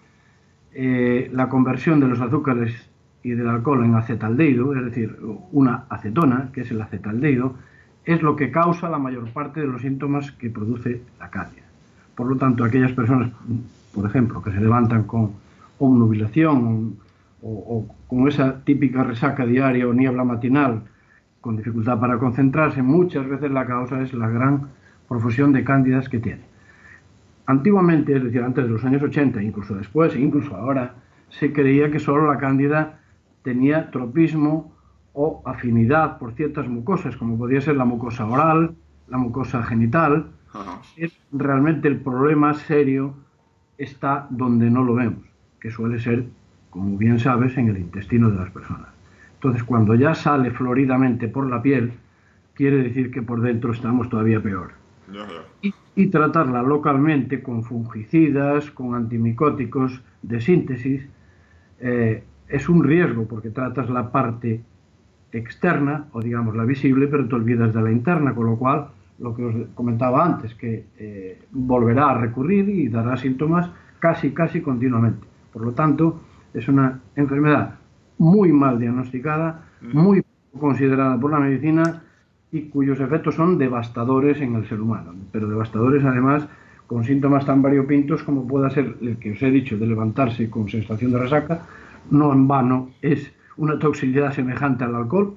eh, 0.74 1.30
la 1.34 1.50
conversión 1.50 2.00
de 2.00 2.08
los 2.08 2.22
azúcares 2.22 2.90
y 3.24 3.32
del 3.32 3.50
alcohol 3.50 3.84
en 3.84 3.96
acetaldehído, 3.96 4.76
es 4.76 4.86
decir, 4.86 5.18
una 5.52 5.86
acetona, 5.90 6.52
que 6.54 6.62
es 6.62 6.72
el 6.72 6.82
acetaldehído, 6.82 7.56
es 8.06 8.22
lo 8.22 8.36
que 8.36 8.52
causa 8.52 8.90
la 8.90 9.00
mayor 9.00 9.30
parte 9.32 9.62
de 9.62 9.68
los 9.68 9.82
síntomas 9.82 10.32
que 10.34 10.50
produce 10.50 11.02
la 11.20 11.30
cándida. 11.30 11.64
Por 12.16 12.28
lo 12.28 12.36
tanto, 12.36 12.64
aquellas 12.64 12.92
personas, 12.92 13.32
por 13.96 14.06
ejemplo, 14.06 14.44
que 14.44 14.52
se 14.52 14.60
levantan 14.60 15.04
con 15.04 15.32
obnubilación 15.80 16.98
o, 17.42 17.50
o 17.50 17.96
con 18.08 18.28
esa 18.28 18.64
típica 18.64 19.04
resaca 19.04 19.46
diaria 19.46 19.88
o 19.88 19.94
niebla 19.94 20.24
matinal, 20.24 20.84
con 21.44 21.58
dificultad 21.58 22.00
para 22.00 22.18
concentrarse, 22.18 22.82
muchas 22.82 23.28
veces 23.28 23.52
la 23.52 23.66
causa 23.66 24.02
es 24.02 24.14
la 24.14 24.30
gran 24.30 24.70
profusión 25.10 25.52
de 25.52 25.66
cándidas 25.66 26.08
que 26.08 26.20
tiene. 26.20 26.44
Antiguamente, 27.46 28.16
es 28.16 28.24
decir, 28.24 28.42
antes 28.42 28.64
de 28.64 28.70
los 28.70 28.86
años 28.86 29.04
80, 29.04 29.44
incluso 29.44 29.76
después, 29.76 30.16
incluso 30.16 30.56
ahora, 30.56 30.96
se 31.28 31.52
creía 31.52 31.92
que 31.92 32.00
solo 32.00 32.32
la 32.32 32.38
cándida 32.38 33.02
tenía 33.42 33.92
tropismo 33.92 34.74
o 35.12 35.42
afinidad 35.46 36.18
por 36.18 36.32
ciertas 36.32 36.70
mucosas, 36.70 37.18
como 37.18 37.38
podría 37.38 37.60
ser 37.60 37.76
la 37.76 37.84
mucosa 37.84 38.26
oral, 38.26 38.74
la 39.10 39.18
mucosa 39.18 39.64
genital, 39.64 40.28
es 40.96 41.12
realmente 41.34 41.90
el 41.90 41.98
problema 42.00 42.54
serio 42.54 43.16
está 43.78 44.28
donde 44.30 44.70
no 44.70 44.82
lo 44.82 44.94
vemos, 44.94 45.26
que 45.60 45.72
suele 45.72 46.00
ser, 46.00 46.24
como 46.70 46.98
bien 46.98 47.20
sabes, 47.20 47.58
en 47.58 47.68
el 47.68 47.80
intestino 47.80 48.30
de 48.30 48.38
las 48.38 48.50
personas. 48.50 48.93
Entonces, 49.44 49.66
cuando 49.66 49.94
ya 49.94 50.16
sale 50.16 50.52
floridamente 50.52 51.28
por 51.28 51.50
la 51.50 51.62
piel, 51.62 51.92
quiere 52.54 52.78
decir 52.78 53.12
que 53.12 53.22
por 53.22 53.42
dentro 53.42 53.74
estamos 53.74 54.08
todavía 54.08 54.42
peor. 54.42 54.72
Y, 55.96 56.08
tratarla 56.08 56.62
localmente 56.62 57.44
con 57.44 57.62
fungicidas, 57.62 58.72
con 58.72 58.96
antimicóticos 58.96 60.02
de 60.22 60.40
síntesis, 60.40 61.10
eh, 61.82 62.24
es 62.48 62.70
un 62.70 62.86
riesgo 62.86 63.28
porque 63.28 63.50
tratas 63.50 63.90
la 63.90 64.14
parte 64.14 64.62
externa, 65.34 66.06
o 66.14 66.22
digamos 66.22 66.56
la 66.56 66.64
visible, 66.64 67.08
pero 67.08 67.28
te 67.28 67.36
olvidas 67.36 67.74
de 67.74 67.82
la 67.82 67.92
interna, 67.92 68.34
con 68.34 68.46
lo 68.46 68.56
cual 68.56 68.88
lo 69.20 69.36
que 69.36 69.44
os 69.44 69.56
comentaba 69.76 70.24
antes, 70.24 70.56
que 70.56 70.86
eh, 70.98 71.42
volverá 71.52 72.12
a 72.12 72.18
recurrir 72.18 72.70
y 72.70 72.88
dará 72.88 73.18
síntomas 73.18 73.70
casi, 74.00 74.32
casi 74.32 74.62
continuamente. 74.62 75.28
Por 75.52 75.64
lo 75.66 75.74
tanto, 75.74 76.22
es 76.54 76.66
una 76.70 77.02
enfermedad 77.18 77.83
muy 78.18 78.52
mal 78.52 78.80
diagnosticada, 78.80 79.66
muy 79.82 80.24
considerada 80.60 81.20
por 81.20 81.32
la 81.32 81.40
medicina 81.40 82.04
y 82.52 82.64
cuyos 82.64 83.00
efectos 83.00 83.36
son 83.36 83.58
devastadores 83.58 84.40
en 84.42 84.56
el 84.56 84.68
ser 84.68 84.80
humano, 84.80 85.14
pero 85.32 85.48
devastadores 85.48 86.04
además 86.06 86.48
con 86.88 87.04
síntomas 87.04 87.46
tan 87.46 87.62
variopintos 87.62 88.24
como 88.24 88.48
pueda 88.48 88.70
ser 88.70 88.96
el 89.02 89.18
que 89.18 89.32
os 89.32 89.42
he 89.42 89.50
dicho 89.50 89.78
de 89.78 89.88
levantarse 89.88 90.50
con 90.50 90.70
sensación 90.70 91.12
de 91.12 91.20
resaca, 91.20 91.66
no 92.12 92.32
en 92.32 92.48
vano 92.48 92.92
es 93.02 93.32
una 93.58 93.80
toxicidad 93.80 94.32
semejante 94.34 94.84
al 94.84 94.96
alcohol, 94.96 95.36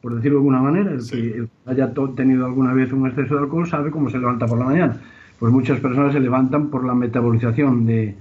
por 0.00 0.14
decirlo 0.16 0.38
de 0.38 0.40
alguna 0.40 0.60
manera, 0.60 0.90
el 0.92 1.08
que 1.08 1.48
haya 1.66 1.92
tenido 2.14 2.44
alguna 2.44 2.74
vez 2.74 2.92
un 2.92 3.06
exceso 3.06 3.36
de 3.36 3.40
alcohol 3.40 3.66
sabe 3.66 3.90
cómo 3.90 4.10
se 4.10 4.18
levanta 4.18 4.46
por 4.46 4.58
la 4.58 4.66
mañana. 4.66 5.00
Pues 5.38 5.52
muchas 5.52 5.80
personas 5.80 6.12
se 6.12 6.20
levantan 6.20 6.68
por 6.68 6.84
la 6.84 6.94
metabolización 6.94 7.86
de, 7.86 8.14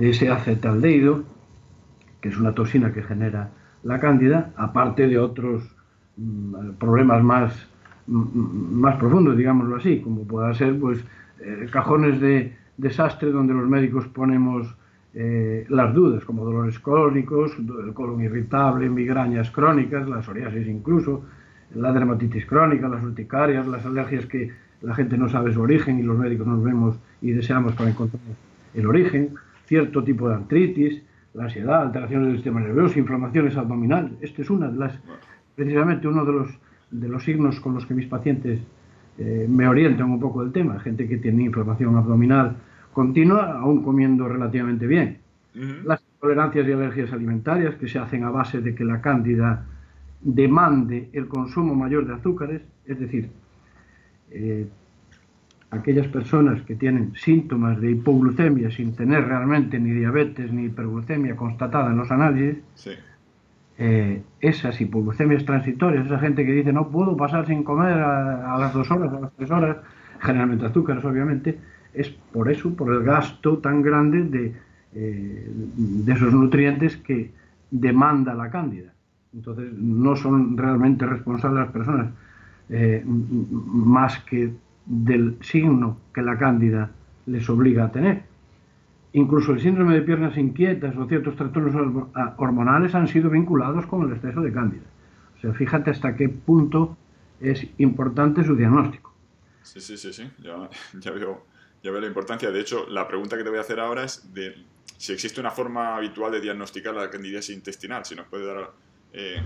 ese 0.00 0.30
acetaldehído, 0.30 1.24
es 2.28 2.38
una 2.38 2.52
toxina 2.52 2.92
que 2.92 3.02
genera 3.02 3.50
la 3.82 4.00
cándida, 4.00 4.52
aparte 4.56 5.06
de 5.06 5.18
otros 5.18 5.62
mm, 6.16 6.70
problemas 6.78 7.22
más, 7.22 7.68
mm, 8.06 8.80
más 8.80 8.96
profundos, 8.96 9.36
digámoslo 9.36 9.76
así, 9.76 10.00
como 10.00 10.26
pueda 10.26 10.52
ser 10.54 10.78
pues 10.78 11.04
eh, 11.40 11.66
cajones 11.70 12.20
de 12.20 12.56
desastre 12.76 13.30
donde 13.30 13.54
los 13.54 13.68
médicos 13.68 14.06
ponemos 14.08 14.74
eh, 15.14 15.64
las 15.70 15.94
dudas, 15.94 16.24
como 16.24 16.44
dolores 16.44 16.78
crónicos, 16.78 17.56
el 17.58 17.94
colon 17.94 18.20
irritable, 18.20 18.88
migrañas 18.90 19.50
crónicas, 19.50 20.06
la 20.08 20.22
psoriasis 20.22 20.66
incluso, 20.66 21.24
la 21.74 21.92
dermatitis 21.92 22.44
crónica, 22.44 22.88
las 22.88 23.02
urticarias, 23.02 23.66
las 23.66 23.84
alergias 23.86 24.26
que 24.26 24.52
la 24.82 24.94
gente 24.94 25.16
no 25.16 25.28
sabe 25.28 25.52
su 25.52 25.62
origen 25.62 25.98
y 25.98 26.02
los 26.02 26.18
médicos 26.18 26.46
nos 26.46 26.62
vemos 26.62 26.98
y 27.22 27.30
deseamos 27.30 27.74
para 27.74 27.90
encontrar 27.90 28.22
el 28.74 28.86
origen, 28.86 29.30
cierto 29.64 30.04
tipo 30.04 30.28
de 30.28 30.34
artritis, 30.34 31.02
la 31.36 31.44
ansiedad, 31.44 31.82
alteraciones 31.82 32.28
del 32.28 32.36
sistema 32.36 32.60
nervioso, 32.60 32.98
inflamaciones 32.98 33.56
abdominales. 33.56 34.12
Este 34.20 34.42
es 34.42 34.50
una 34.50 34.68
de 34.68 34.78
las, 34.78 34.98
precisamente 35.54 36.08
uno 36.08 36.24
de 36.24 36.32
los, 36.32 36.48
de 36.90 37.08
los 37.08 37.22
signos 37.24 37.60
con 37.60 37.74
los 37.74 37.84
que 37.84 37.94
mis 37.94 38.06
pacientes 38.06 38.60
eh, 39.18 39.46
me 39.48 39.68
orientan 39.68 40.10
un 40.10 40.18
poco 40.18 40.42
del 40.42 40.52
tema. 40.52 40.80
Gente 40.80 41.06
que 41.06 41.18
tiene 41.18 41.44
inflamación 41.44 41.96
abdominal 41.96 42.56
continua, 42.92 43.58
aún 43.58 43.82
comiendo 43.82 44.26
relativamente 44.26 44.86
bien. 44.86 45.18
Las 45.84 46.02
intolerancias 46.14 46.68
y 46.68 46.72
alergias 46.72 47.12
alimentarias 47.12 47.74
que 47.76 47.88
se 47.88 47.98
hacen 47.98 48.24
a 48.24 48.30
base 48.30 48.60
de 48.60 48.74
que 48.74 48.84
la 48.84 49.00
cándida 49.00 49.64
demande 50.20 51.08
el 51.12 51.28
consumo 51.28 51.74
mayor 51.74 52.06
de 52.06 52.14
azúcares, 52.14 52.62
es 52.84 52.98
decir, 52.98 53.30
eh, 54.30 54.66
aquellas 55.70 56.06
personas 56.08 56.62
que 56.62 56.76
tienen 56.76 57.14
síntomas 57.16 57.80
de 57.80 57.90
hipoglucemia 57.92 58.70
sin 58.70 58.94
tener 58.94 59.26
realmente 59.26 59.78
ni 59.78 59.90
diabetes 59.90 60.52
ni 60.52 60.66
hiperglucemia 60.66 61.36
constatada 61.36 61.90
en 61.90 61.96
los 61.96 62.10
análisis, 62.10 62.62
eh, 63.78 64.22
esas 64.40 64.80
hipoglucemias 64.80 65.44
transitorias, 65.44 66.06
esa 66.06 66.18
gente 66.18 66.46
que 66.46 66.52
dice 66.52 66.72
no 66.72 66.88
puedo 66.88 67.16
pasar 67.16 67.46
sin 67.46 67.62
comer 67.62 67.98
a, 67.98 68.54
a 68.54 68.58
las 68.58 68.72
dos 68.72 68.90
horas, 68.90 69.12
a 69.12 69.20
las 69.20 69.32
tres 69.34 69.50
horas, 69.50 69.78
generalmente 70.20 70.66
azúcares 70.66 71.04
obviamente, 71.04 71.58
es 71.92 72.10
por 72.10 72.50
eso, 72.50 72.74
por 72.74 72.92
el 72.92 73.02
gasto 73.02 73.58
tan 73.58 73.82
grande 73.82 74.22
de, 74.24 74.54
eh, 74.94 75.50
de 75.54 76.12
esos 76.12 76.32
nutrientes 76.32 76.96
que 76.98 77.32
demanda 77.70 78.34
la 78.34 78.50
cándida. 78.50 78.92
Entonces, 79.34 79.72
no 79.72 80.16
son 80.16 80.56
realmente 80.56 81.04
responsables 81.06 81.64
las 81.64 81.72
personas 81.72 82.08
eh, 82.68 83.02
más 83.06 84.18
que 84.20 84.52
del 84.86 85.36
signo 85.42 85.98
que 86.14 86.22
la 86.22 86.38
cándida 86.38 86.90
les 87.26 87.48
obliga 87.50 87.86
a 87.86 87.92
tener. 87.92 88.22
Incluso 89.12 89.52
el 89.52 89.60
síndrome 89.60 89.94
de 89.94 90.02
piernas 90.02 90.36
inquietas 90.36 90.96
o 90.96 91.06
ciertos 91.06 91.36
trastornos 91.36 91.74
hormonales 92.36 92.94
han 92.94 93.08
sido 93.08 93.30
vinculados 93.30 93.86
con 93.86 94.02
el 94.02 94.12
exceso 94.14 94.40
de 94.40 94.52
cándida. 94.52 94.84
O 95.36 95.40
sea, 95.40 95.52
fíjate 95.52 95.90
hasta 95.90 96.16
qué 96.16 96.28
punto 96.28 96.96
es 97.40 97.66
importante 97.78 98.44
su 98.44 98.56
diagnóstico. 98.56 99.12
Sí, 99.62 99.80
sí, 99.80 99.96
sí, 99.96 100.12
sí. 100.12 100.30
Ya, 100.42 100.68
ya 101.00 101.10
veo 101.10 101.44
ya 101.82 101.92
veo 101.92 102.00
la 102.00 102.06
importancia. 102.08 102.50
De 102.50 102.60
hecho, 102.60 102.86
la 102.88 103.06
pregunta 103.06 103.36
que 103.36 103.44
te 103.44 103.48
voy 103.48 103.58
a 103.58 103.62
hacer 103.62 103.80
ahora 103.80 104.04
es 104.04 104.32
de 104.34 104.54
si 104.96 105.12
existe 105.12 105.40
una 105.40 105.50
forma 105.50 105.96
habitual 105.96 106.32
de 106.32 106.40
diagnosticar 106.40 106.94
la 106.94 107.08
candidiasis 107.10 107.54
intestinal. 107.54 108.04
Si 108.04 108.14
nos 108.14 108.26
puede 108.26 108.46
dar 108.46 108.72
eh, 109.12 109.40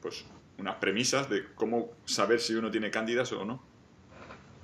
pues 0.00 0.24
unas 0.58 0.76
premisas 0.76 1.28
de 1.28 1.44
cómo 1.54 1.90
saber 2.04 2.40
si 2.40 2.54
uno 2.54 2.70
tiene 2.70 2.90
cándidas 2.90 3.32
o 3.32 3.44
no. 3.44 3.62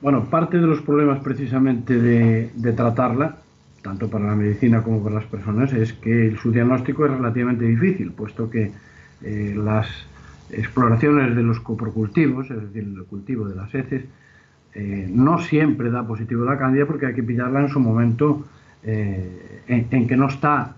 Bueno, 0.00 0.26
parte 0.26 0.58
de 0.58 0.66
los 0.66 0.80
problemas 0.82 1.18
precisamente 1.20 1.98
de, 1.98 2.72
tratarla, 2.72 3.38
tanto 3.82 4.08
para 4.08 4.26
la 4.26 4.36
medicina 4.36 4.82
como 4.82 5.02
para 5.02 5.16
las 5.16 5.24
personas, 5.24 5.72
es 5.72 5.92
que 5.92 6.36
su 6.40 6.52
diagnóstico 6.52 7.04
es 7.06 7.12
relativamente 7.12 7.64
difícil, 7.64 8.12
puesto 8.12 8.48
que 8.48 8.70
eh, 9.22 9.54
las 9.56 9.88
exploraciones 10.50 11.34
de 11.34 11.42
los 11.42 11.58
coprocultivos, 11.60 12.48
es 12.50 12.62
decir, 12.62 12.84
el 12.84 13.04
cultivo 13.06 13.48
de 13.48 13.56
las 13.56 13.74
heces, 13.74 14.04
eh, 14.74 15.10
no 15.12 15.38
siempre 15.38 15.90
da 15.90 16.06
positivo 16.06 16.44
la 16.44 16.56
cándida 16.56 16.86
porque 16.86 17.06
hay 17.06 17.14
que 17.14 17.24
pillarla 17.24 17.60
en 17.62 17.68
su 17.68 17.80
momento 17.80 18.46
eh, 18.84 19.62
en, 19.66 20.06
que 20.06 20.16
no 20.16 20.28
está 20.28 20.76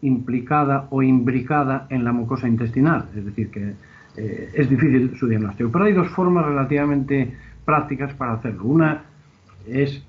implicada 0.00 0.86
o 0.90 1.02
imbricada 1.02 1.86
en 1.90 2.04
la 2.04 2.12
mucosa 2.12 2.48
intestinal, 2.48 3.04
es 3.14 3.24
decir, 3.26 3.50
que 3.50 3.74
es 4.16 4.70
difícil 4.70 5.14
su 5.18 5.26
diagnóstico. 5.26 5.70
Pero 5.72 5.84
hay 5.86 5.92
dos 5.92 6.08
formas 6.08 6.46
relativamente 6.46 7.34
prácticas 7.64 8.14
para 8.14 8.34
hacerlo. 8.34 8.64
Una 8.64 9.02
es 9.66 10.02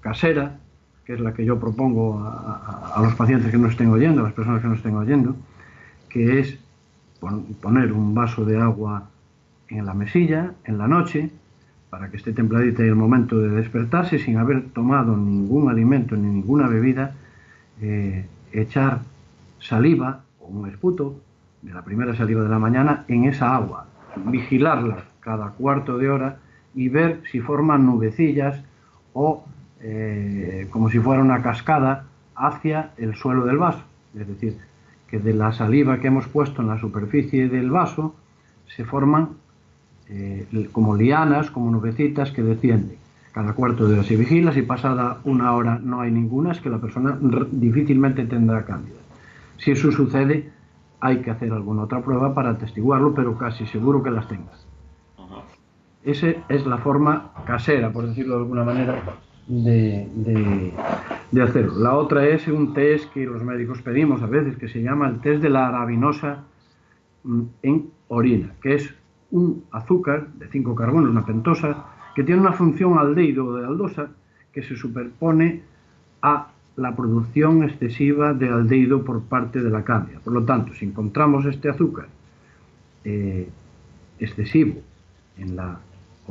casera, 0.00 0.58
que 1.04 1.14
es 1.14 1.20
la 1.20 1.34
que 1.34 1.44
yo 1.44 1.58
propongo 1.58 2.20
a, 2.20 3.00
los 3.02 3.14
pacientes 3.14 3.50
que 3.50 3.58
nos 3.58 3.72
estén 3.72 3.90
oyendo, 3.90 4.20
a 4.20 4.24
las 4.24 4.32
personas 4.32 4.62
que 4.62 4.68
nos 4.68 4.78
estén 4.78 4.96
oyendo, 4.96 5.36
que 6.08 6.40
es 6.40 6.58
poner 7.60 7.92
un 7.92 8.14
vaso 8.14 8.44
de 8.44 8.60
agua 8.60 9.08
en 9.68 9.86
la 9.86 9.94
mesilla 9.94 10.52
en 10.64 10.78
la 10.78 10.88
noche 10.88 11.30
para 11.88 12.10
que 12.10 12.16
esté 12.16 12.32
templadita 12.32 12.84
y 12.84 12.88
el 12.88 12.96
momento 12.96 13.38
de 13.38 13.50
despertarse 13.50 14.18
sin 14.18 14.38
haber 14.38 14.70
tomado 14.70 15.16
ningún 15.16 15.70
alimento 15.70 16.16
ni 16.16 16.26
ninguna 16.26 16.66
bebida, 16.66 17.14
eh, 17.80 18.26
echar 18.52 19.00
saliva 19.58 20.22
o 20.40 20.46
un 20.46 20.68
esputo 20.68 21.20
de 21.60 21.72
la 21.72 21.82
primera 21.82 22.16
saliva 22.16 22.42
de 22.42 22.48
la 22.48 22.58
mañana 22.58 23.04
en 23.08 23.24
esa 23.24 23.54
agua, 23.54 23.86
vigilarla 24.16 25.04
cada 25.20 25.50
cuarto 25.50 25.98
de 25.98 26.08
hora 26.10 26.38
y 26.74 26.88
ver 26.88 27.22
si 27.30 27.40
forman 27.40 27.86
nubecillas 27.86 28.62
o 29.12 29.44
eh, 29.80 30.68
como 30.70 30.88
si 30.90 30.98
fuera 30.98 31.22
una 31.22 31.42
cascada 31.42 32.06
hacia 32.34 32.90
el 32.96 33.14
suelo 33.14 33.44
del 33.44 33.58
vaso. 33.58 33.82
Es 34.18 34.26
decir, 34.26 34.58
que 35.08 35.18
de 35.18 35.34
la 35.34 35.52
saliva 35.52 35.98
que 35.98 36.06
hemos 36.06 36.26
puesto 36.28 36.62
en 36.62 36.68
la 36.68 36.78
superficie 36.78 37.48
del 37.48 37.70
vaso 37.70 38.14
se 38.76 38.84
forman 38.84 39.30
eh, 40.08 40.68
como 40.72 40.96
lianas, 40.96 41.50
como 41.50 41.70
nubecitas 41.70 42.30
que 42.30 42.42
descienden. 42.42 42.96
Cada 43.32 43.54
cuarto 43.54 43.88
de 43.88 43.94
hora 43.94 44.02
se 44.02 44.16
vigila, 44.16 44.52
si 44.52 44.62
pasada 44.62 45.18
una 45.24 45.52
hora 45.52 45.78
no 45.82 46.00
hay 46.00 46.10
ninguna, 46.10 46.52
es 46.52 46.60
que 46.60 46.68
la 46.68 46.78
persona 46.78 47.18
difícilmente 47.50 48.24
tendrá 48.26 48.64
cándida. 48.64 48.98
Si 49.56 49.70
eso 49.70 49.90
sucede, 49.90 50.50
hay 51.00 51.18
que 51.22 51.30
hacer 51.30 51.52
alguna 51.52 51.82
otra 51.82 52.00
prueba 52.02 52.34
para 52.34 52.50
atestiguarlo, 52.50 53.14
pero 53.14 53.36
casi 53.38 53.66
seguro 53.66 54.02
que 54.02 54.10
las 54.10 54.28
tengas. 54.28 54.66
Esa 56.04 56.28
es 56.48 56.66
la 56.66 56.78
forma 56.78 57.32
casera, 57.46 57.92
por 57.92 58.06
decirlo 58.06 58.34
de 58.34 58.40
alguna 58.40 58.64
manera, 58.64 59.02
de, 59.46 60.72
hacerlo. 61.42 61.78
La 61.78 61.94
otra 61.94 62.26
es 62.26 62.48
un 62.48 62.74
test 62.74 63.12
que 63.12 63.24
los 63.24 63.42
médicos 63.42 63.82
pedimos 63.82 64.22
a 64.22 64.26
veces, 64.26 64.56
que 64.56 64.68
se 64.68 64.82
llama 64.82 65.08
el 65.08 65.20
test 65.20 65.42
de 65.42 65.50
la 65.50 65.68
arabinosa 65.68 66.44
mm, 67.24 67.42
en 67.62 67.90
orina, 68.08 68.54
que 68.60 68.74
es 68.74 68.94
un 69.30 69.64
azúcar 69.70 70.28
de 70.34 70.48
5 70.48 70.74
carbonos, 70.74 71.10
una 71.10 71.24
pentosa, 71.24 71.86
que 72.14 72.24
tiene 72.24 72.40
una 72.40 72.52
función 72.52 72.98
aldehído 72.98 73.46
o 73.46 73.56
de 73.56 73.66
aldosa 73.66 74.10
que 74.52 74.62
se 74.62 74.76
superpone 74.76 75.62
a 76.20 76.48
la 76.76 76.94
producción 76.96 77.62
excesiva 77.62 78.34
de 78.34 78.48
aldehído 78.48 79.04
por 79.04 79.22
parte 79.22 79.62
de 79.62 79.70
la 79.70 79.84
cándida. 79.84 80.20
Por 80.20 80.32
lo 80.32 80.44
tanto, 80.44 80.74
si 80.74 80.84
encontramos 80.84 81.46
este 81.46 81.68
azúcar 81.68 82.08
eh, 83.04 83.48
excesivo 84.18 84.80
en 85.38 85.56
la 85.56 85.78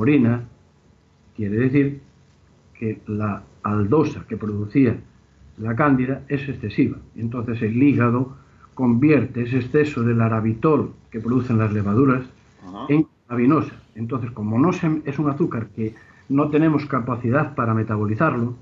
orina, 0.01 0.43
quiere 1.35 1.57
decir 1.57 2.01
que 2.73 3.01
la 3.07 3.43
aldosa 3.63 4.25
que 4.27 4.37
producía 4.37 4.97
la 5.57 5.75
cándida 5.75 6.23
es 6.27 6.47
excesiva. 6.49 6.97
Entonces 7.15 7.61
el 7.61 7.81
hígado 7.81 8.35
convierte 8.73 9.43
ese 9.43 9.57
exceso 9.57 10.03
del 10.03 10.21
arabitol 10.21 10.93
que 11.11 11.19
producen 11.19 11.57
las 11.57 11.71
levaduras 11.71 12.23
en 12.89 13.07
avinosa. 13.27 13.73
Entonces, 13.95 14.31
como 14.31 14.57
no 14.57 14.71
es 14.71 15.19
un 15.19 15.29
azúcar 15.29 15.67
que 15.75 15.93
no 16.29 16.49
tenemos 16.49 16.85
capacidad 16.85 17.53
para 17.55 17.73
metabolizarlo, 17.73 18.55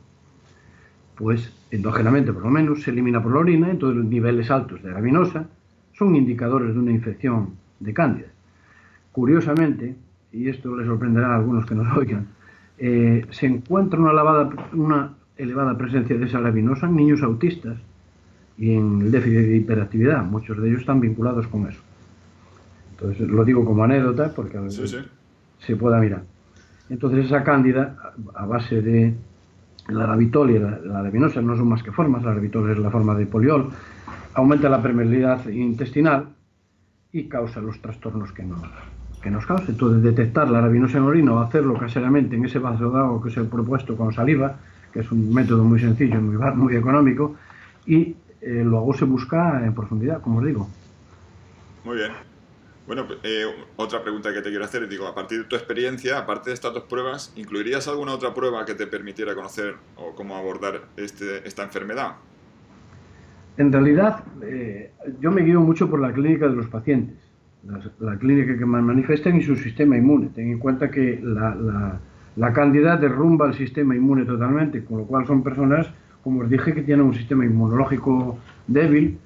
pues 1.15 1.53
endógenamente 1.71 2.33
por 2.33 2.43
lo 2.43 2.49
menos 2.49 2.83
se 2.83 2.91
elimina 2.91 3.21
por 3.21 3.33
la 3.33 3.39
orina, 3.39 3.69
entonces 3.69 3.97
los 3.97 4.05
niveles 4.05 4.49
altos 4.49 4.81
de 4.81 4.89
arabinosa 4.89 5.47
son 5.93 6.15
indicadores 6.15 6.73
de 6.73 6.79
una 6.79 6.91
infección 6.91 7.55
de 7.79 7.93
cándida. 7.93 8.27
Curiosamente, 9.11 9.95
y 10.31 10.49
esto 10.49 10.75
les 10.75 10.87
sorprenderá 10.87 11.33
a 11.33 11.35
algunos 11.37 11.65
que 11.65 11.75
nos 11.75 11.95
oigan, 11.97 12.27
eh, 12.77 13.25
se 13.31 13.45
encuentra 13.45 13.99
una, 13.99 14.49
una 14.73 15.13
elevada 15.37 15.77
presencia 15.77 16.17
de 16.17 16.25
esa 16.25 16.37
arabinosa 16.37 16.87
en 16.87 16.95
niños 16.95 17.21
autistas 17.23 17.77
y 18.57 18.73
en 18.73 19.01
el 19.01 19.11
déficit 19.11 19.39
de 19.39 19.55
hiperactividad. 19.57 20.23
Muchos 20.23 20.57
de 20.61 20.69
ellos 20.69 20.81
están 20.81 20.99
vinculados 20.99 21.47
con 21.47 21.67
eso. 21.67 21.81
Entonces 22.91 23.27
lo 23.27 23.43
digo 23.45 23.63
como 23.63 23.83
anécdota 23.83 24.33
porque 24.35 24.57
a 24.57 24.61
se 24.69 25.75
pueda 25.75 25.99
mirar. 25.99 26.23
Entonces 26.89 27.25
esa 27.25 27.43
cándida, 27.43 28.13
a 28.33 28.45
base 28.45 28.81
de 28.81 29.13
la 29.89 30.03
arabitol 30.03 30.51
y 30.51 30.59
la, 30.59 30.79
la 30.79 31.03
no 31.03 31.29
son 31.29 31.67
más 31.67 31.83
que 31.83 31.91
formas, 31.91 32.23
la 32.23 32.31
arabitol 32.31 32.69
es 32.69 32.77
la 32.77 32.89
forma 32.89 33.15
de 33.15 33.25
poliol, 33.25 33.69
aumenta 34.33 34.69
la 34.69 34.81
permeabilidad 34.81 35.47
intestinal 35.49 36.27
y 37.11 37.23
causa 37.25 37.61
los 37.61 37.81
trastornos 37.81 38.31
que 38.31 38.43
nos, 38.43 38.61
que 39.21 39.29
nos 39.29 39.45
causa. 39.45 39.65
Entonces, 39.69 40.01
detectar 40.03 40.49
la 40.49 40.59
arabinosa 40.59 40.97
en 40.97 41.03
orina 41.03 41.33
o 41.33 41.39
hacerlo 41.39 41.77
caseramente 41.77 42.35
en 42.35 42.45
ese 42.45 42.59
vaso 42.59 42.89
de 42.89 42.99
agua 42.99 43.21
que 43.23 43.29
se 43.29 43.39
ha 43.39 43.43
propuesto 43.43 43.95
con 43.95 44.13
saliva, 44.13 44.57
que 44.91 45.01
es 45.01 45.11
un 45.11 45.33
método 45.33 45.63
muy 45.63 45.79
sencillo, 45.79 46.21
muy, 46.21 46.37
muy 46.55 46.75
económico, 46.75 47.35
y 47.85 48.15
eh, 48.41 48.63
luego 48.63 48.93
se 48.93 49.05
busca 49.05 49.65
en 49.65 49.73
profundidad, 49.73 50.21
como 50.21 50.39
os 50.39 50.45
digo. 50.45 50.69
Muy 51.83 51.97
bien. 51.97 52.11
Bueno, 52.87 53.05
eh, 53.21 53.45
otra 53.75 54.01
pregunta 54.01 54.33
que 54.33 54.41
te 54.41 54.49
quiero 54.49 54.65
hacer, 54.65 54.87
digo, 54.87 55.05
a 55.05 55.13
partir 55.13 55.39
de 55.39 55.43
tu 55.43 55.55
experiencia, 55.55 56.17
aparte 56.17 56.49
de 56.49 56.55
estas 56.55 56.73
dos 56.73 56.85
pruebas, 56.85 57.31
¿incluirías 57.35 57.87
alguna 57.87 58.13
otra 58.13 58.33
prueba 58.33 58.65
que 58.65 58.73
te 58.73 58.87
permitiera 58.87 59.35
conocer 59.35 59.75
o 59.95 60.15
cómo 60.15 60.35
abordar 60.35 60.81
este, 60.97 61.47
esta 61.47 61.61
enfermedad? 61.63 62.13
En 63.57 63.71
realidad, 63.71 64.23
eh, 64.41 64.91
yo 65.19 65.29
me 65.29 65.43
guío 65.43 65.59
mucho 65.61 65.87
por 65.87 65.99
la 65.99 66.11
clínica 66.11 66.47
de 66.47 66.55
los 66.55 66.65
pacientes, 66.65 67.15
la, 67.99 68.17
clínica 68.17 68.57
que 68.57 68.65
más 68.65 68.83
manifiestan 68.83 69.37
y 69.37 69.43
su 69.43 69.55
sistema 69.55 69.97
inmune. 69.97 70.29
Ten 70.33 70.51
en 70.51 70.59
cuenta 70.59 70.89
que 70.89 71.19
la, 71.21 71.55
la, 71.55 71.99
la 72.35 72.53
cándida 72.53 72.97
derrumba 72.97 73.47
el 73.47 73.53
sistema 73.53 73.95
inmune 73.95 74.25
totalmente, 74.25 74.83
con 74.83 74.99
lo 74.99 75.05
cual 75.05 75.25
son 75.27 75.43
personas, 75.43 75.87
como 76.23 76.41
os 76.41 76.49
dije, 76.49 76.73
que 76.73 76.83
tienen 76.83 77.05
un 77.05 77.13
sistema 77.13 77.45
inmunológico 77.45 78.37
débil, 78.67 79.17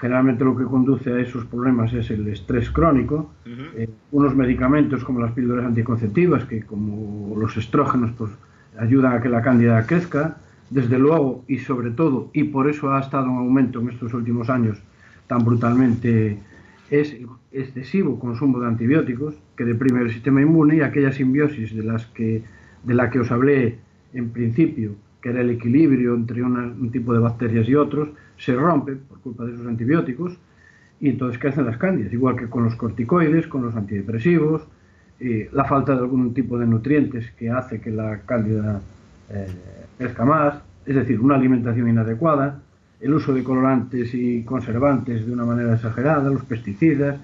Generalmente 0.00 0.44
lo 0.46 0.56
que 0.56 0.64
conduce 0.64 1.12
a 1.12 1.20
esos 1.20 1.44
problemas 1.44 1.92
es 1.92 2.10
el 2.10 2.26
estrés 2.28 2.70
crónico, 2.70 3.32
eh, 3.44 3.86
unos 4.12 4.34
medicamentos 4.34 5.04
como 5.04 5.20
las 5.20 5.32
píldoras 5.32 5.66
anticonceptivas, 5.66 6.46
que 6.46 6.62
como 6.62 7.36
los 7.36 7.54
estrógenos 7.58 8.12
pues, 8.16 8.30
ayudan 8.78 9.12
a 9.12 9.20
que 9.20 9.28
la 9.28 9.42
cándida 9.42 9.86
crezca, 9.86 10.38
desde 10.70 10.98
luego 10.98 11.44
y 11.48 11.58
sobre 11.58 11.90
todo, 11.90 12.30
y 12.32 12.44
por 12.44 12.70
eso 12.70 12.90
ha 12.94 13.00
estado 13.00 13.26
en 13.26 13.36
aumento 13.36 13.80
en 13.80 13.90
estos 13.90 14.14
últimos 14.14 14.48
años 14.48 14.78
tan 15.26 15.44
brutalmente, 15.44 16.38
es 16.90 17.16
excesivo 17.52 18.18
consumo 18.18 18.60
de 18.60 18.66
antibióticos 18.66 19.36
que 19.56 19.64
deprime 19.64 20.02
el 20.02 20.10
sistema 20.10 20.42
inmune 20.42 20.76
y 20.76 20.80
aquella 20.80 21.12
simbiosis 21.12 21.74
de, 21.74 21.84
las 21.84 22.06
que, 22.06 22.42
de 22.84 22.94
la 22.94 23.10
que 23.10 23.20
os 23.20 23.30
hablé 23.30 23.78
en 24.12 24.30
principio, 24.30 24.96
que 25.22 25.30
era 25.30 25.40
el 25.40 25.50
equilibrio 25.50 26.14
entre 26.14 26.42
un 26.42 26.90
tipo 26.90 27.12
de 27.12 27.20
bacterias 27.20 27.68
y 27.68 27.74
otros, 27.74 28.08
se 28.36 28.54
rompe 28.54 28.96
por 28.96 29.20
culpa 29.20 29.44
de 29.44 29.54
esos 29.54 29.66
antibióticos 29.66 30.36
y 31.00 31.10
entonces 31.10 31.40
crecen 31.40 31.64
las 31.64 31.76
cándidas, 31.76 32.12
igual 32.12 32.36
que 32.36 32.48
con 32.48 32.64
los 32.64 32.74
corticoides, 32.74 33.46
con 33.46 33.62
los 33.62 33.74
antidepresivos, 33.76 34.66
la 35.52 35.64
falta 35.64 35.94
de 35.94 36.00
algún 36.00 36.32
tipo 36.32 36.58
de 36.58 36.66
nutrientes 36.66 37.30
que 37.32 37.50
hace 37.50 37.80
que 37.80 37.90
la 37.90 38.20
cándida 38.22 38.80
eh, 39.28 39.46
crezca 39.98 40.24
más, 40.24 40.62
es 40.86 40.94
decir, 40.94 41.20
una 41.20 41.36
alimentación 41.36 41.88
inadecuada, 41.88 42.62
el 43.00 43.14
uso 43.14 43.32
de 43.32 43.42
colorantes 43.42 44.14
y 44.14 44.44
conservantes 44.44 45.26
de 45.26 45.32
una 45.32 45.44
manera 45.44 45.74
exagerada, 45.74 46.30
los 46.30 46.44
pesticidas 46.44 47.18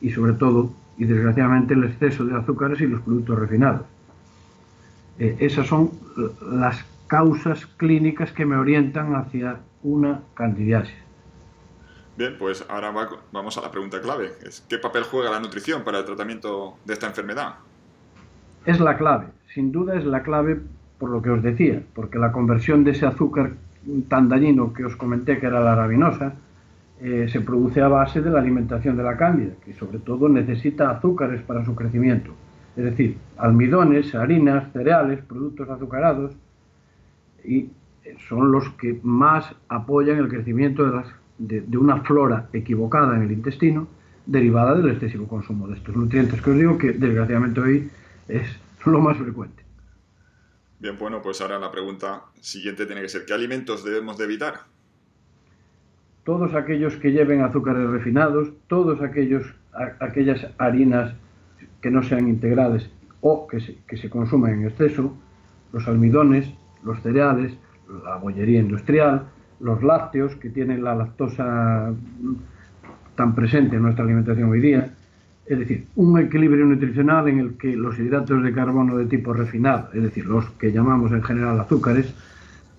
y 0.00 0.10
sobre 0.10 0.34
todo, 0.34 0.72
y 0.98 1.04
desgraciadamente, 1.04 1.74
el 1.74 1.84
exceso 1.84 2.24
de 2.24 2.36
azúcares 2.36 2.80
y 2.80 2.86
los 2.86 3.00
productos 3.00 3.38
refinados. 3.38 3.82
Eh, 5.18 5.36
esas 5.40 5.66
son 5.66 5.90
las 6.52 6.84
causas 7.06 7.66
clínicas 7.76 8.32
que 8.32 8.44
me 8.44 8.56
orientan 8.56 9.14
hacia 9.14 9.60
una 9.82 10.20
candidiasis. 10.34 10.94
Bien, 12.16 12.36
pues 12.38 12.64
ahora 12.68 12.92
vamos 13.32 13.56
a 13.56 13.62
la 13.62 13.70
pregunta 13.70 14.00
clave. 14.00 14.32
¿Qué 14.68 14.78
papel 14.78 15.02
juega 15.04 15.30
la 15.30 15.40
nutrición 15.40 15.82
para 15.82 15.98
el 15.98 16.04
tratamiento 16.04 16.76
de 16.84 16.92
esta 16.92 17.06
enfermedad? 17.06 17.54
Es 18.66 18.80
la 18.80 18.96
clave, 18.96 19.26
sin 19.54 19.72
duda 19.72 19.96
es 19.96 20.04
la 20.04 20.22
clave 20.22 20.60
por 20.98 21.10
lo 21.10 21.22
que 21.22 21.30
os 21.30 21.42
decía, 21.42 21.82
porque 21.94 22.18
la 22.18 22.30
conversión 22.30 22.84
de 22.84 22.92
ese 22.92 23.06
azúcar 23.06 23.54
tan 24.08 24.28
dañino 24.28 24.72
que 24.72 24.84
os 24.84 24.96
comenté 24.96 25.38
que 25.38 25.46
era 25.46 25.60
la 25.60 25.72
arabinosa, 25.72 26.34
eh, 27.00 27.26
se 27.28 27.40
produce 27.40 27.80
a 27.80 27.88
base 27.88 28.20
de 28.20 28.30
la 28.30 28.38
alimentación 28.38 28.96
de 28.96 29.02
la 29.02 29.16
cándida, 29.16 29.54
que 29.64 29.74
sobre 29.74 29.98
todo 29.98 30.28
necesita 30.28 30.90
azúcares 30.90 31.42
para 31.42 31.64
su 31.64 31.74
crecimiento. 31.74 32.32
Es 32.76 32.84
decir, 32.84 33.18
almidones, 33.36 34.14
harinas, 34.14 34.72
cereales, 34.72 35.20
productos 35.22 35.68
azucarados, 35.68 36.32
y 37.44 37.70
son 38.28 38.52
los 38.52 38.68
que 38.70 39.00
más 39.02 39.54
apoyan 39.68 40.18
el 40.18 40.28
crecimiento 40.28 40.84
de, 41.38 41.60
de, 41.62 41.78
una 41.78 42.02
flora 42.02 42.48
equivocada 42.52 43.16
en 43.16 43.22
el 43.22 43.32
intestino 43.32 43.88
derivada 44.26 44.74
del 44.74 44.90
excesivo 44.90 45.26
consumo 45.26 45.66
de 45.68 45.74
estos 45.74 45.96
nutrientes 45.96 46.40
que 46.40 46.50
os 46.50 46.56
digo 46.56 46.78
que 46.78 46.92
desgraciadamente 46.92 47.60
hoy 47.60 47.90
es 48.28 48.46
lo 48.86 49.00
más 49.00 49.16
frecuente. 49.16 49.61
Bien, 50.82 50.98
bueno, 50.98 51.22
pues 51.22 51.40
ahora 51.40 51.60
la 51.60 51.70
pregunta 51.70 52.24
siguiente 52.40 52.86
tiene 52.86 53.02
que 53.02 53.08
ser, 53.08 53.24
¿qué 53.24 53.32
alimentos 53.32 53.84
debemos 53.84 54.18
de 54.18 54.24
evitar? 54.24 54.54
Todos 56.24 56.56
aquellos 56.56 56.96
que 56.96 57.12
lleven 57.12 57.40
azúcares 57.40 57.88
refinados, 57.88 58.48
todos 58.66 59.00
aquellos, 59.00 59.46
aquellas 60.00 60.44
harinas 60.58 61.14
que 61.80 61.88
no 61.88 62.02
sean 62.02 62.26
integrales 62.26 62.90
o 63.20 63.46
que 63.46 63.60
se, 63.60 63.76
que 63.86 63.96
se 63.96 64.10
consuman 64.10 64.54
en 64.54 64.66
exceso, 64.66 65.16
los 65.72 65.86
almidones, 65.86 66.52
los 66.82 67.00
cereales, 67.00 67.52
la 68.04 68.16
bollería 68.16 68.58
industrial, 68.58 69.28
los 69.60 69.84
lácteos, 69.84 70.34
que 70.34 70.50
tienen 70.50 70.82
la 70.82 70.96
lactosa 70.96 71.94
tan 73.14 73.34
presente 73.36 73.76
en 73.76 73.82
nuestra 73.82 74.02
alimentación 74.02 74.50
hoy 74.50 74.60
día. 74.60 74.92
Es 75.52 75.58
decir, 75.58 75.84
un 75.96 76.18
equilibrio 76.18 76.64
nutricional 76.64 77.28
en 77.28 77.38
el 77.38 77.58
que 77.58 77.76
los 77.76 77.98
hidratos 77.98 78.42
de 78.42 78.54
carbono 78.54 78.96
de 78.96 79.04
tipo 79.04 79.34
refinado, 79.34 79.90
es 79.92 80.02
decir, 80.02 80.24
los 80.24 80.48
que 80.52 80.72
llamamos 80.72 81.12
en 81.12 81.22
general 81.22 81.60
azúcares, 81.60 82.14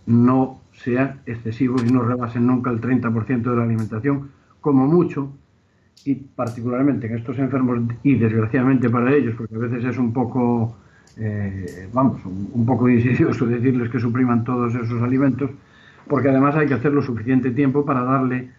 no 0.07 0.59
sean 0.71 1.19
excesivos 1.27 1.83
y 1.87 1.93
no 1.93 2.01
rebasen 2.01 2.47
nunca 2.47 2.71
el 2.71 2.81
30% 2.81 3.43
de 3.43 3.55
la 3.55 3.61
alimentación, 3.61 4.31
como 4.59 4.87
mucho, 4.87 5.31
y 6.03 6.15
particularmente 6.15 7.05
en 7.05 7.15
estos 7.15 7.37
enfermos, 7.37 7.79
y 8.01 8.15
desgraciadamente 8.15 8.89
para 8.89 9.13
ellos, 9.13 9.35
porque 9.37 9.53
a 9.53 9.59
veces 9.59 9.85
es 9.85 9.97
un 9.99 10.11
poco, 10.11 10.75
eh, 11.17 11.87
vamos, 11.93 12.25
un, 12.25 12.65
poco 12.65 12.89
insidioso 12.89 13.45
decirles 13.55 13.91
que 13.91 13.99
supriman 13.99 14.43
todos 14.43 14.73
esos 14.73 14.99
alimentos, 15.03 15.51
porque 16.07 16.29
además 16.29 16.55
hay 16.55 16.65
que 16.65 16.73
hacerlo 16.73 17.03
suficiente 17.03 17.51
tiempo 17.51 17.85
para 17.85 18.01
darle 18.01 18.49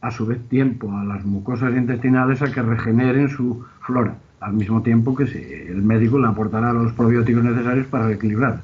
a 0.00 0.10
su 0.10 0.26
vez 0.26 0.48
tiempo 0.48 0.90
a 0.96 1.04
las 1.04 1.24
mucosas 1.24 1.74
intestinales 1.76 2.42
a 2.42 2.50
que 2.50 2.62
regeneren 2.62 3.28
su 3.28 3.64
flora, 3.80 4.16
al 4.40 4.54
mismo 4.54 4.82
tiempo 4.82 5.14
que 5.14 5.24
el 5.68 5.82
médico 5.82 6.18
le 6.18 6.28
aportará 6.28 6.72
los 6.72 6.92
probióticos 6.92 7.44
necesarios 7.44 7.86
para 7.86 8.06
reequilibrar. 8.06 8.62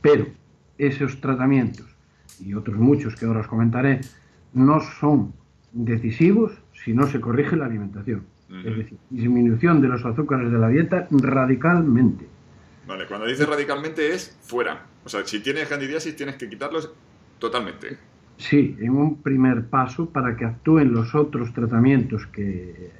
Pero 0.00 0.26
esos 0.78 1.20
tratamientos 1.20 1.86
y 2.40 2.54
otros 2.54 2.76
muchos 2.78 3.14
que 3.16 3.26
ahora 3.26 3.40
os 3.40 3.46
comentaré 3.46 4.00
no 4.54 4.80
son 4.80 5.32
decisivos 5.72 6.52
si 6.84 6.94
no 6.94 7.06
se 7.06 7.20
corrige 7.20 7.56
la 7.56 7.66
alimentación. 7.66 8.24
Es 8.48 8.76
decir, 8.76 8.98
disminución 9.10 9.80
de 9.80 9.88
los 9.88 10.04
azúcares 10.04 10.50
de 10.50 10.58
la 10.58 10.68
dieta 10.68 11.06
radicalmente. 11.10 12.26
Vale, 12.88 13.06
cuando 13.06 13.26
dice 13.26 13.46
radicalmente 13.46 14.12
es 14.12 14.36
fuera. 14.42 14.86
O 15.04 15.08
sea, 15.08 15.24
si 15.24 15.40
tienes 15.40 15.68
candidiasis 15.68 16.16
tienes 16.16 16.34
que 16.34 16.48
quitarlos 16.48 16.90
totalmente. 17.38 18.09
Sí, 18.40 18.74
en 18.80 18.96
un 18.96 19.16
primer 19.16 19.66
paso 19.66 20.08
para 20.08 20.34
que 20.34 20.46
actúen 20.46 20.94
los 20.94 21.14
otros 21.14 21.52
tratamientos 21.52 22.26
que, 22.28 22.90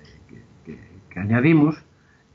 que, 0.66 1.18
añadimos, 1.18 1.82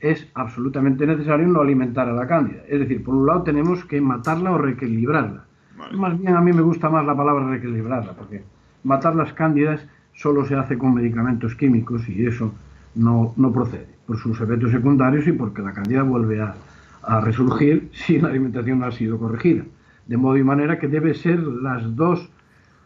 es 0.00 0.28
absolutamente 0.34 1.06
necesario 1.06 1.46
no 1.46 1.60
alimentar 1.60 2.08
a 2.08 2.12
la 2.12 2.26
cándida. 2.26 2.62
Es 2.68 2.80
decir, 2.80 3.04
por 3.04 3.14
un 3.14 3.26
lado 3.26 3.42
tenemos 3.44 3.84
que 3.84 4.00
matarla 4.00 4.50
o 4.50 4.58
reequilibrarla. 4.58 5.44
Más 5.92 6.18
bien 6.20 6.34
a 6.34 6.40
mí 6.40 6.52
me 6.52 6.62
gusta 6.62 6.90
más 6.90 7.06
la 7.06 7.16
palabra 7.16 7.48
reequilibrarla, 7.48 8.12
porque 8.14 8.42
matar 8.82 9.14
las 9.14 9.32
cándidas 9.32 9.86
solo 10.12 10.44
se 10.44 10.56
hace 10.56 10.76
con 10.76 10.92
medicamentos 10.92 11.54
químicos 11.54 12.08
y 12.08 12.26
eso 12.26 12.52
no, 12.96 13.34
no 13.36 13.52
procede, 13.52 13.86
por 14.04 14.18
sus 14.18 14.40
efectos 14.40 14.72
secundarios 14.72 15.28
y 15.28 15.32
porque 15.32 15.62
la 15.62 15.72
cándida 15.72 16.02
vuelve 16.02 16.40
a, 16.42 16.56
a 17.04 17.20
resurgir 17.20 17.88
si 17.92 18.18
la 18.18 18.30
alimentación 18.30 18.80
no 18.80 18.86
ha 18.86 18.92
sido 18.92 19.16
corregida. 19.16 19.62
De 20.08 20.16
modo 20.16 20.36
y 20.36 20.42
manera 20.42 20.80
que 20.80 20.88
debe 20.88 21.14
ser 21.14 21.38
las 21.38 21.94
dos 21.94 22.30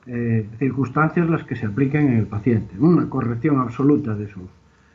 eh, 0.07 0.47
circunstancias 0.59 1.29
las 1.29 1.45
que 1.45 1.57
se 1.57 1.67
apliquen 1.67 2.09
en 2.09 2.19
el 2.19 2.27
paciente. 2.27 2.75
Una 2.79 3.09
corrección 3.09 3.59
absoluta 3.59 4.15
de 4.15 4.29
su, 4.29 4.49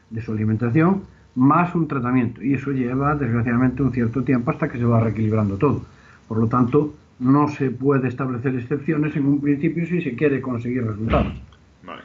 de 0.10 0.22
su 0.22 0.32
alimentación 0.32 1.04
más 1.36 1.76
un 1.76 1.88
tratamiento. 1.88 2.42
Y 2.42 2.54
eso 2.54 2.72
lleva, 2.72 3.16
desgraciadamente, 3.16 3.84
un 3.84 3.92
cierto 3.92 4.24
tiempo 4.24 4.52
hasta 4.52 4.70
que 4.70 4.78
se 4.78 4.86
va 4.86 5.02
reequilibrando 5.02 5.58
todo. 5.58 5.86
Por 6.28 6.40
lo 6.40 6.48
tanto, 6.48 6.96
no 7.20 7.48
se 7.50 7.70
puede 7.70 8.08
establecer 8.08 8.56
excepciones 8.56 9.16
en 9.16 9.26
un 9.26 9.42
principio 9.42 9.86
si 9.86 10.02
se 10.02 10.16
quiere 10.16 10.42
conseguir 10.42 10.86
resultados. 10.86 11.34
Vale. 11.84 12.02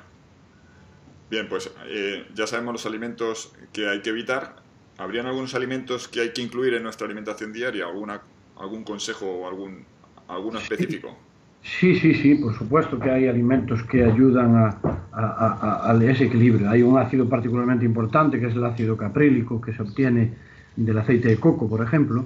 Bien, 1.30 1.48
pues 1.48 1.72
eh, 1.86 2.26
ya 2.34 2.46
sabemos 2.46 2.72
los 2.72 2.86
alimentos 2.86 3.54
que 3.72 3.88
hay 3.88 4.02
que 4.02 4.10
evitar. 4.10 4.56
¿Habrían 4.98 5.26
algunos 5.26 5.54
alimentos 5.54 6.08
que 6.08 6.20
hay 6.20 6.32
que 6.32 6.42
incluir 6.42 6.74
en 6.74 6.82
nuestra 6.82 7.06
alimentación 7.06 7.52
diaria? 7.52 7.86
¿Alguna, 7.86 8.20
¿Algún 8.58 8.84
consejo 8.84 9.26
o 9.26 9.48
algún, 9.48 9.84
alguno 10.28 10.58
específico? 10.58 11.08
Sí, 11.08 11.30
sí, 11.62 12.14
sí, 12.14 12.35
por 12.37 12.55
supuesto 12.55 12.99
que 12.99 13.11
hay 13.11 13.29
alimentos 13.29 13.83
que 13.85 14.05
ayudan 14.05 14.57
a, 14.57 15.99
ese 16.03 16.25
equilibrio. 16.25 16.70
Hay 16.70 16.83
un 16.83 16.99
ácido 16.99 17.29
particularmente 17.29 17.85
importante 17.85 18.40
que 18.40 18.46
es 18.46 18.55
el 18.55 18.64
ácido 18.64 18.96
caprílico 18.96 19.61
que 19.61 19.73
se 19.73 19.83
obtiene 19.83 20.33
del 20.77 20.99
aceite 20.99 21.29
de 21.29 21.37
coco, 21.37 21.68
por 21.68 21.83
ejemplo, 21.83 22.25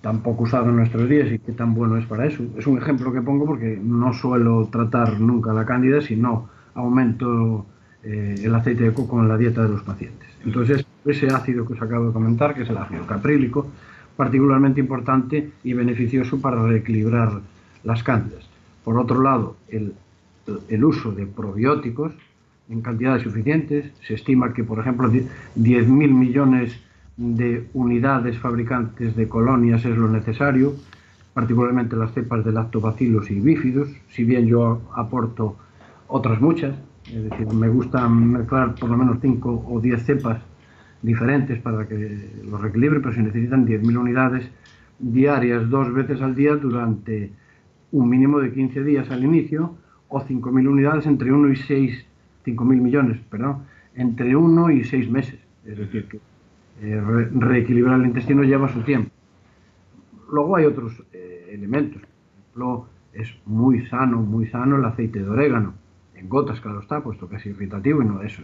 tan 0.00 0.20
poco 0.20 0.44
usado 0.44 0.68
en 0.68 0.76
nuestros 0.76 1.08
días 1.08 1.32
y 1.32 1.38
que 1.38 1.52
tan 1.52 1.74
bueno 1.74 1.96
es 1.96 2.06
para 2.06 2.26
eso. 2.26 2.44
Es 2.56 2.66
un 2.66 2.78
ejemplo 2.78 3.12
que 3.12 3.22
pongo 3.22 3.44
porque 3.44 3.78
no 3.82 4.12
suelo 4.12 4.68
tratar 4.70 5.18
nunca 5.18 5.52
la 5.52 5.64
cándida, 5.64 6.00
sino 6.00 6.48
aumento 6.74 7.66
eh, 8.04 8.36
el 8.42 8.54
aceite 8.54 8.84
de 8.84 8.92
coco 8.92 9.20
en 9.20 9.28
la 9.28 9.36
dieta 9.36 9.62
de 9.62 9.70
los 9.70 9.82
pacientes. 9.82 10.28
Entonces, 10.44 10.86
ese 11.04 11.26
ácido 11.26 11.66
que 11.66 11.72
os 11.72 11.82
acabo 11.82 12.06
de 12.06 12.12
comentar, 12.12 12.54
que 12.54 12.62
es 12.62 12.70
el 12.70 12.76
ácido 12.76 13.04
caprílico, 13.06 13.66
particularmente 14.16 14.80
importante 14.80 15.50
y 15.64 15.72
beneficioso 15.72 16.40
para 16.40 16.62
reequilibrar 16.62 17.40
las 17.84 18.02
cándidas. 18.02 18.44
Por 18.84 18.98
otro 18.98 19.20
lado, 19.20 19.56
el, 19.68 19.94
el 20.68 20.84
uso 20.84 21.12
de 21.12 21.26
probióticos 21.26 22.12
en 22.68 22.80
cantidades 22.80 23.22
suficientes. 23.22 23.92
Se 24.06 24.14
estima 24.14 24.52
que, 24.52 24.64
por 24.64 24.78
ejemplo, 24.78 25.10
10.000 25.10 25.86
millones 25.88 26.76
de 27.16 27.66
unidades 27.72 28.38
fabricantes 28.38 29.16
de 29.16 29.28
colonias 29.28 29.84
es 29.84 29.96
lo 29.96 30.08
necesario, 30.08 30.74
particularmente 31.32 31.96
las 31.96 32.12
cepas 32.12 32.44
de 32.44 32.52
lactobacilos 32.52 33.30
y 33.30 33.40
bífidos, 33.40 33.88
si 34.10 34.24
bien 34.24 34.46
yo 34.46 34.82
aporto 34.94 35.56
otras 36.08 36.40
muchas, 36.40 36.74
es 37.06 37.30
decir, 37.30 37.46
me 37.46 37.68
gusta 37.68 38.08
mezclar 38.08 38.74
por 38.74 38.90
lo 38.90 38.96
menos 38.96 39.18
5 39.20 39.64
o 39.68 39.80
10 39.80 40.04
cepas 40.04 40.42
diferentes 41.02 41.60
para 41.60 41.86
que 41.86 42.30
los 42.44 42.60
reequilibre, 42.60 43.00
pero 43.00 43.14
se 43.14 43.22
necesitan 43.22 43.66
10.000 43.66 43.96
unidades 43.96 44.48
diarias 44.98 45.68
dos 45.70 45.92
veces 45.92 46.20
al 46.20 46.34
día 46.34 46.56
durante 46.56 47.30
un 47.96 48.10
mínimo 48.10 48.40
de 48.40 48.52
15 48.52 48.84
días 48.84 49.10
al 49.10 49.24
inicio 49.24 49.74
o 50.08 50.20
5.000 50.20 50.68
unidades 50.68 51.06
entre 51.06 51.32
1 51.32 51.48
y 51.52 51.56
6, 51.56 52.06
5.000 52.44 52.64
millones, 52.64 53.18
perdón, 53.30 53.64
entre 53.94 54.36
1 54.36 54.70
y 54.70 54.84
6 54.84 55.10
meses. 55.10 55.40
Es 55.64 55.78
decir, 55.78 56.06
que 56.06 56.20
eh, 56.82 57.00
reequilibrar 57.00 57.98
el 57.98 58.06
intestino 58.06 58.42
lleva 58.42 58.68
su 58.68 58.82
tiempo. 58.82 59.10
Luego 60.30 60.56
hay 60.56 60.66
otros 60.66 61.02
eh, 61.12 61.50
elementos. 61.52 62.02
Por 62.02 62.62
ejemplo, 62.62 62.86
es 63.14 63.34
muy 63.46 63.86
sano, 63.86 64.20
muy 64.20 64.46
sano 64.48 64.76
el 64.76 64.84
aceite 64.84 65.22
de 65.22 65.28
orégano. 65.28 65.74
En 66.14 66.28
gotas, 66.28 66.60
claro 66.60 66.80
está, 66.80 67.02
puesto 67.02 67.28
que 67.28 67.36
es 67.36 67.46
irritativo 67.46 68.02
y 68.02 68.04
no 68.04 68.22
eso. 68.22 68.42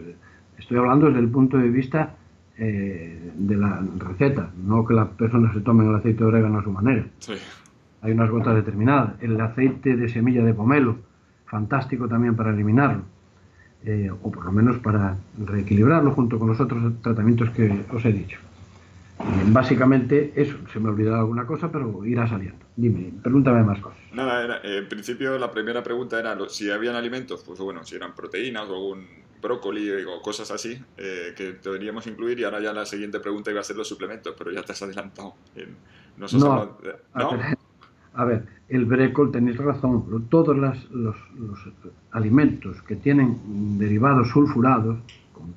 Estoy 0.58 0.78
hablando 0.78 1.06
desde 1.06 1.20
el 1.20 1.28
punto 1.28 1.58
de 1.58 1.68
vista 1.68 2.16
eh, 2.56 3.32
de 3.36 3.56
la 3.56 3.82
receta, 3.98 4.50
no 4.64 4.84
que 4.84 4.94
la 4.94 5.10
persona 5.10 5.52
se 5.52 5.60
tome 5.60 5.86
el 5.86 5.94
aceite 5.94 6.20
de 6.20 6.24
orégano 6.24 6.58
a 6.58 6.64
su 6.64 6.70
manera. 6.70 7.06
Sí 7.18 7.34
hay 8.02 8.12
unas 8.12 8.30
gotas 8.30 8.54
determinadas. 8.56 9.14
El 9.22 9.40
aceite 9.40 9.96
de 9.96 10.08
semilla 10.08 10.44
de 10.44 10.52
pomelo, 10.52 10.98
fantástico 11.46 12.08
también 12.08 12.36
para 12.36 12.50
eliminarlo, 12.50 13.02
eh, 13.84 14.10
o 14.10 14.30
por 14.30 14.44
lo 14.44 14.52
menos 14.52 14.78
para 14.78 15.16
reequilibrarlo 15.38 16.10
junto 16.10 16.38
con 16.38 16.48
los 16.48 16.60
otros 16.60 17.00
tratamientos 17.00 17.50
que 17.50 17.84
os 17.92 18.04
he 18.04 18.12
dicho. 18.12 18.38
básicamente 19.46 20.32
eso, 20.34 20.56
se 20.72 20.80
me 20.80 20.88
olvidado 20.88 21.20
alguna 21.20 21.46
cosa, 21.46 21.70
pero 21.70 22.04
irá 22.04 22.26
saliendo. 22.26 22.64
Dime, 22.74 23.12
pregúntame 23.22 23.62
más 23.62 23.78
cosas. 23.78 24.00
Nada, 24.12 24.60
en 24.64 24.88
principio 24.88 25.38
la 25.38 25.50
primera 25.52 25.82
pregunta 25.82 26.18
era 26.18 26.36
si 26.48 26.70
habían 26.70 26.96
alimentos, 26.96 27.44
pues 27.46 27.60
bueno, 27.60 27.84
si 27.84 27.94
eran 27.94 28.14
proteínas 28.14 28.68
o 28.68 28.74
algún 28.74 29.06
brócoli 29.40 29.90
o 30.04 30.22
cosas 30.22 30.50
así 30.50 30.80
eh, 30.96 31.34
que 31.36 31.54
deberíamos 31.62 32.06
incluir 32.06 32.38
y 32.38 32.44
ahora 32.44 32.60
ya 32.60 32.72
la 32.72 32.86
siguiente 32.86 33.20
pregunta 33.20 33.50
iba 33.50 33.60
a 33.60 33.64
ser 33.64 33.76
los 33.76 33.88
suplementos, 33.88 34.34
pero 34.38 34.50
ya 34.50 34.62
te 34.62 34.72
has 34.72 34.82
adelantado. 34.82 35.34
no, 36.16 36.78
¿no? 37.14 37.28
A 38.14 38.24
ver, 38.24 38.44
el 38.68 38.84
brécol, 38.84 39.30
tenéis 39.30 39.56
razón, 39.58 40.04
todos 40.28 40.56
los, 40.56 41.16
alimentos 42.10 42.82
que 42.82 42.96
tienen 42.96 43.78
derivados 43.78 44.28
sulfurados, 44.28 44.98
como 45.32 45.54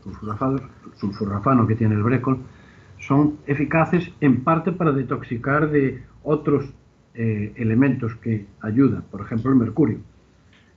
sulfurafano 0.96 1.68
que 1.68 1.76
tiene 1.76 1.96
el 1.96 2.04
brécol, 2.04 2.40
son 3.00 3.38
eficaces 3.46 4.12
en 4.22 4.44
parte 4.44 4.72
para 4.72 4.92
detoxicar 4.92 5.70
de 5.70 6.02
otros 6.24 6.66
eh, 7.14 7.54
elementos 7.56 8.16
que 8.16 8.46
ayudan, 8.62 9.04
por 9.12 9.22
ejemplo 9.22 9.52
el 9.52 9.58
mercurio. 9.58 10.00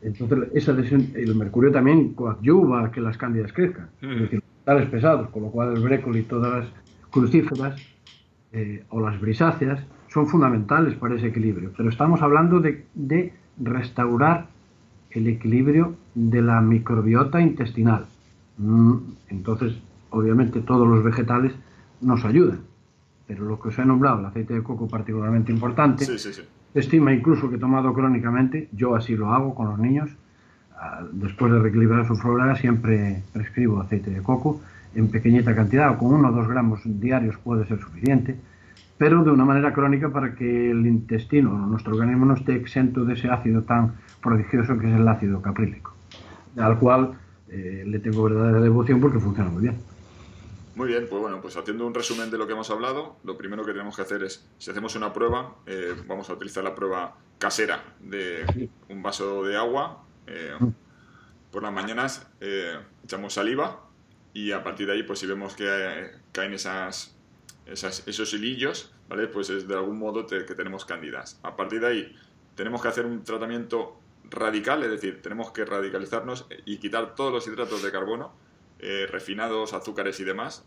Entonces, 0.03 0.39
esa 0.55 0.73
el 0.73 1.35
mercurio 1.35 1.73
también 1.73 2.15
coadyuva 2.15 2.85
a 2.85 2.91
que 2.93 3.01
las 3.01 3.17
cándidas 3.17 3.53
crezcan, 3.53 3.89
es 4.01 4.09
mm. 4.09 4.21
decir, 4.21 4.43
metales 4.61 4.89
pesados, 4.91 5.29
con 5.31 5.43
lo 5.43 5.51
cual 5.51 5.77
el 5.77 5.83
brécol 5.83 6.17
y 6.17 6.23
todas 6.23 6.65
las 6.65 6.73
crucíferas 7.11 7.81
eh, 8.53 8.85
o 8.91 9.01
las 9.01 9.21
brisáceas 9.21 9.81
son 10.09 10.27
fundamentales 10.27 10.95
para 10.95 11.17
ese 11.17 11.29
equilibrio, 11.29 11.73
pero 11.77 11.89
estamos 11.89 12.23
hablando 12.23 12.61
de, 12.61 13.33
restaurar 13.61 14.47
el 15.11 15.27
equilibrio 15.27 15.97
de 16.15 16.43
la 16.43 16.61
microbiota 16.61 17.41
intestinal. 17.41 18.07
Mm, 18.59 18.97
entonces, 19.31 19.75
obviamente, 20.11 20.61
todos 20.61 20.87
los 20.87 21.03
vegetales 21.03 21.53
nos 22.01 22.25
ayudan, 22.25 22.61
pero 23.27 23.45
lo 23.45 23.59
que 23.61 23.69
os 23.69 23.79
he 23.79 23.85
nombrado, 23.85 24.21
el 24.21 24.27
aceite 24.27 24.55
de 24.55 24.63
coco 24.63 24.89
particularmente 24.89 25.53
importante, 25.53 26.07
estima 26.75 27.13
incluso 27.13 27.51
que 27.51 27.59
tomado 27.59 27.93
crónicamente, 27.93 28.69
yo 28.73 28.95
así 28.95 29.17
lo 29.17 29.33
hago 29.33 29.55
con 29.55 29.69
los 29.69 29.79
niños, 29.79 30.11
ah, 30.77 31.03
después 31.13 31.53
de 31.53 31.59
reequilibrar 31.59 32.07
su 32.07 32.15
flora 32.15 32.55
siempre 32.57 33.23
prescribo 33.33 33.81
aceite 33.81 34.11
de 34.11 34.23
coco, 34.23 34.61
en 34.95 35.09
pequeñita 35.09 35.55
cantidad, 35.55 35.91
o 35.91 35.99
con 35.99 36.15
uno 36.15 36.29
o 36.29 36.33
dos 36.33 36.49
gramos 36.49 36.81
diarios 36.85 37.37
puede 37.39 37.67
ser 37.67 37.81
suficiente, 37.81 38.37
pero 38.99 39.23
de 39.23 39.31
una 39.31 39.45
manera 39.45 39.73
crónica 39.73 40.13
para 40.13 40.35
que 40.35 40.71
el 40.71 40.85
intestino, 40.87 41.51
nuestro 41.51 41.95
organismo, 41.95 42.27
no 42.27 42.35
esté 42.35 42.57
exento 42.57 43.05
de 43.05 43.15
ese 43.15 43.29
ácido 43.29 43.63
tan 43.63 43.95
prodigioso 44.21 44.77
que 44.79 44.89
es 44.93 44.99
el 44.99 45.07
ácido 45.07 45.41
caprílico, 45.41 45.95
al 46.57 46.79
cual 46.79 47.17
eh, 47.49 47.85
le 47.87 48.01
tengo 48.01 48.25
verdadera 48.25 48.61
devoción 48.61 49.01
porque 49.01 49.21
funciona 49.21 49.51
muy 49.51 49.63
bien. 49.63 49.79
Muy 50.75 50.89
bien, 50.89 51.07
pues 51.09 51.21
bueno, 51.21 51.41
pues 51.41 51.57
haciendo 51.57 51.87
un 51.87 51.95
resumen 51.95 52.31
de 52.31 52.39
lo 52.39 52.47
que 52.47 52.53
hemos 52.53 52.71
hablado, 52.71 53.17
lo 53.25 53.37
primero 53.37 53.65
que 53.65 53.73
tenemos 53.73 53.97
que 53.97 54.03
hacer 54.03 54.23
es, 54.23 54.49
si 54.59 54.71
hacemos 54.71 54.95
una 54.97 55.13
prueba, 55.13 55.55
eh, 55.67 55.95
vamos 56.07 56.29
a 56.31 56.35
utilizar 56.35 56.63
la 56.63 56.75
prueba 56.75 57.17
casera 57.39 57.83
de 58.01 58.69
un 58.89 59.03
vaso 59.03 59.45
de 59.45 59.57
agua. 59.57 60.05
Eh, 60.27 60.57
por 61.51 61.63
las 61.63 61.73
mañanas 61.73 62.29
echamos 63.03 63.33
saliva 63.33 63.81
y 64.35 64.53
a 64.53 64.63
partir 64.63 64.87
de 64.87 64.93
ahí, 64.93 65.03
pues 65.03 65.19
si 65.19 65.27
vemos 65.27 65.57
que 65.57 66.11
caen 66.31 66.53
esas, 66.53 67.18
esos 67.73 68.33
hilillos, 68.33 68.93
¿vale? 69.09 69.27
Pues 69.29 69.51
es 69.51 69.69
de 69.69 69.75
algún 69.75 69.99
modo 69.99 70.27
que 70.27 70.43
tenemos 70.43 70.85
cándidas. 70.85 71.39
A 71.43 71.57
partir 71.57 71.81
de 71.81 71.87
ahí, 71.87 72.17
tenemos 72.55 72.83
que 72.83 72.89
hacer 72.89 73.07
un 73.07 73.23
tratamiento 73.23 74.01
radical, 74.31 74.83
es 74.83 74.91
decir, 74.91 75.23
tenemos 75.23 75.53
que 75.53 75.65
radicalizarnos 75.65 76.47
y 76.65 76.79
quitar 76.79 77.15
todos 77.15 77.33
los 77.33 77.47
hidratos 77.47 77.83
de 77.83 77.93
carbono, 77.93 78.35
eh, 78.79 79.07
refinados, 79.11 79.73
azúcares 79.73 80.19
y 80.21 80.25
demás, 80.25 80.65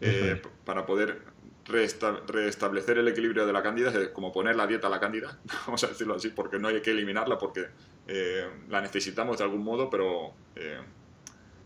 eh, 0.00 0.40
para 0.64 0.86
poder 0.86 1.22
restablecer 1.66 2.98
el 2.98 3.08
equilibrio 3.08 3.44
de 3.44 3.52
la 3.52 3.62
cándida, 3.62 3.90
es 3.90 4.08
como 4.10 4.32
poner 4.32 4.54
la 4.56 4.66
dieta 4.66 4.86
a 4.86 4.90
la 4.90 5.00
cándida, 5.00 5.38
vamos 5.66 5.82
a 5.84 5.88
decirlo 5.88 6.14
así, 6.14 6.28
porque 6.28 6.58
no 6.58 6.68
hay 6.68 6.80
que 6.80 6.92
eliminarla, 6.92 7.38
porque 7.38 7.66
eh, 8.06 8.48
la 8.68 8.80
necesitamos 8.80 9.38
de 9.38 9.44
algún 9.44 9.64
modo, 9.64 9.90
pero 9.90 10.34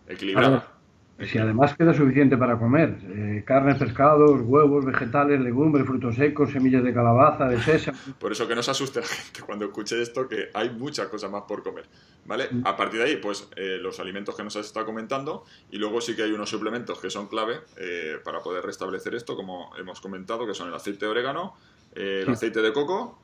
equilibrada. 0.08 0.79
Si 1.26 1.38
además 1.38 1.76
queda 1.76 1.92
suficiente 1.92 2.36
para 2.38 2.58
comer, 2.58 2.98
eh, 3.02 3.44
carne, 3.46 3.74
pescados, 3.74 4.40
huevos, 4.42 4.86
vegetales, 4.86 5.40
legumbres, 5.40 5.86
frutos 5.86 6.14
secos, 6.16 6.50
semillas 6.50 6.82
de 6.82 6.94
calabaza, 6.94 7.46
de 7.46 7.60
sésamo. 7.60 7.98
Por 8.18 8.32
eso 8.32 8.48
que 8.48 8.54
no 8.54 8.62
se 8.62 8.70
asuste 8.70 9.00
la 9.00 9.06
gente 9.06 9.42
cuando 9.42 9.66
escuche 9.66 10.00
esto, 10.00 10.26
que 10.26 10.48
hay 10.54 10.70
muchas 10.70 11.08
cosas 11.08 11.30
más 11.30 11.42
por 11.42 11.62
comer. 11.62 11.84
¿Vale? 12.24 12.48
Mm. 12.50 12.66
A 12.66 12.76
partir 12.76 13.00
de 13.00 13.06
ahí, 13.06 13.16
pues 13.16 13.48
eh, 13.56 13.78
los 13.80 14.00
alimentos 14.00 14.34
que 14.34 14.42
nos 14.44 14.56
has 14.56 14.66
estado 14.66 14.86
comentando, 14.86 15.44
y 15.70 15.78
luego 15.78 16.00
sí 16.00 16.16
que 16.16 16.22
hay 16.22 16.32
unos 16.32 16.48
suplementos 16.48 16.98
que 17.00 17.10
son 17.10 17.26
clave 17.26 17.56
eh, 17.76 18.16
para 18.24 18.40
poder 18.40 18.64
restablecer 18.64 19.14
esto, 19.14 19.36
como 19.36 19.70
hemos 19.78 20.00
comentado, 20.00 20.46
que 20.46 20.54
son 20.54 20.68
el 20.68 20.74
aceite 20.74 21.04
de 21.04 21.10
orégano, 21.10 21.54
el 21.94 22.28
aceite 22.30 22.62
de 22.62 22.72
coco, 22.72 23.20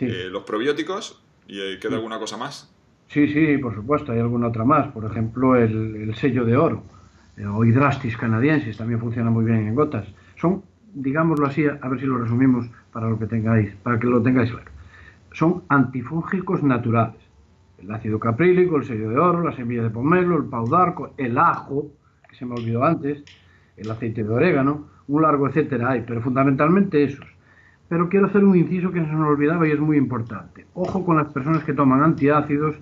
los 0.00 0.42
probióticos, 0.42 1.22
y 1.46 1.78
¿queda 1.78 1.96
alguna 1.96 2.18
cosa 2.18 2.36
más? 2.36 2.74
Sí, 3.08 3.28
sí, 3.28 3.56
por 3.58 3.74
supuesto, 3.74 4.12
hay 4.12 4.18
alguna 4.18 4.48
otra 4.48 4.64
más. 4.64 4.92
Por 4.92 5.04
ejemplo, 5.04 5.56
el 5.56 6.14
sello 6.16 6.44
de 6.44 6.56
oro 6.56 6.82
eh, 6.82 6.97
o 7.46 7.64
hidrastis 7.64 8.16
canadienses, 8.16 8.76
también 8.76 9.00
funciona 9.00 9.30
muy 9.30 9.44
bien 9.44 9.68
en 9.68 9.74
gotas. 9.74 10.06
Son, 10.36 10.62
digámoslo 10.92 11.46
así, 11.46 11.64
a 11.66 11.88
ver 11.88 12.00
si 12.00 12.06
lo 12.06 12.18
resumimos 12.18 12.68
para 12.92 13.08
lo 13.08 13.18
que 13.18 13.26
tengáis, 13.26 13.74
para 13.76 13.98
que 13.98 14.06
lo 14.06 14.22
tengáis 14.22 14.50
claro. 14.50 14.70
Son 15.32 15.62
antifúngicos 15.68 16.62
naturales. 16.62 17.20
El 17.78 17.92
ácido 17.92 18.18
caprílico, 18.18 18.76
el 18.76 18.84
sello 18.84 19.10
de 19.10 19.18
oro, 19.18 19.42
la 19.42 19.54
semilla 19.54 19.84
de 19.84 19.90
pomelo, 19.90 20.36
el 20.36 20.44
pau 20.44 20.68
d'arco, 20.68 21.14
el 21.16 21.38
ajo, 21.38 21.86
que 22.28 22.34
se 22.34 22.44
me 22.44 22.54
olvidó 22.54 22.84
antes, 22.84 23.22
el 23.76 23.88
aceite 23.88 24.24
de 24.24 24.30
orégano, 24.30 24.88
un 25.06 25.22
largo 25.22 25.46
etcétera 25.46 25.90
hay, 25.90 26.02
pero 26.06 26.20
fundamentalmente 26.20 27.04
esos. 27.04 27.26
Pero 27.88 28.08
quiero 28.08 28.26
hacer 28.26 28.44
un 28.44 28.56
inciso 28.56 28.90
que 28.90 29.00
se 29.00 29.12
nos 29.12 29.28
olvidaba 29.28 29.66
y 29.66 29.70
es 29.70 29.80
muy 29.80 29.96
importante. 29.96 30.66
Ojo 30.74 31.06
con 31.06 31.16
las 31.16 31.32
personas 31.32 31.62
que 31.62 31.72
toman 31.72 32.02
antiácidos, 32.02 32.76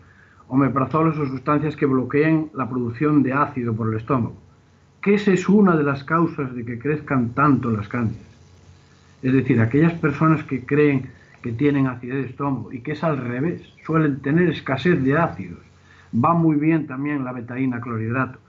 omeprazoles 0.48 1.18
o 1.18 1.26
sustancias 1.26 1.76
que 1.76 1.86
bloqueen 1.86 2.50
la 2.54 2.68
producción 2.68 3.22
de 3.22 3.34
ácido 3.34 3.74
por 3.74 3.88
el 3.88 3.98
estómago 3.98 4.45
que 5.06 5.14
esa 5.14 5.30
es 5.30 5.48
una 5.48 5.76
de 5.76 5.84
las 5.84 6.02
causas 6.02 6.52
de 6.52 6.64
que 6.64 6.80
crezcan 6.80 7.28
tanto 7.28 7.70
las 7.70 7.86
cánceres. 7.86 8.26
Es 9.22 9.32
decir, 9.32 9.60
aquellas 9.60 9.92
personas 9.92 10.42
que 10.42 10.66
creen 10.66 11.10
que 11.40 11.52
tienen 11.52 11.86
acidez 11.86 12.24
de 12.24 12.30
estómago 12.30 12.72
y 12.72 12.80
que 12.80 12.90
es 12.90 13.04
al 13.04 13.18
revés, 13.18 13.62
suelen 13.86 14.18
tener 14.18 14.48
escasez 14.48 15.00
de 15.04 15.16
ácidos. 15.16 15.60
Va 16.12 16.34
muy 16.34 16.56
bien 16.56 16.88
también 16.88 17.24
la 17.24 17.30
betaína 17.30 17.80
clorhidrato. 17.80 18.40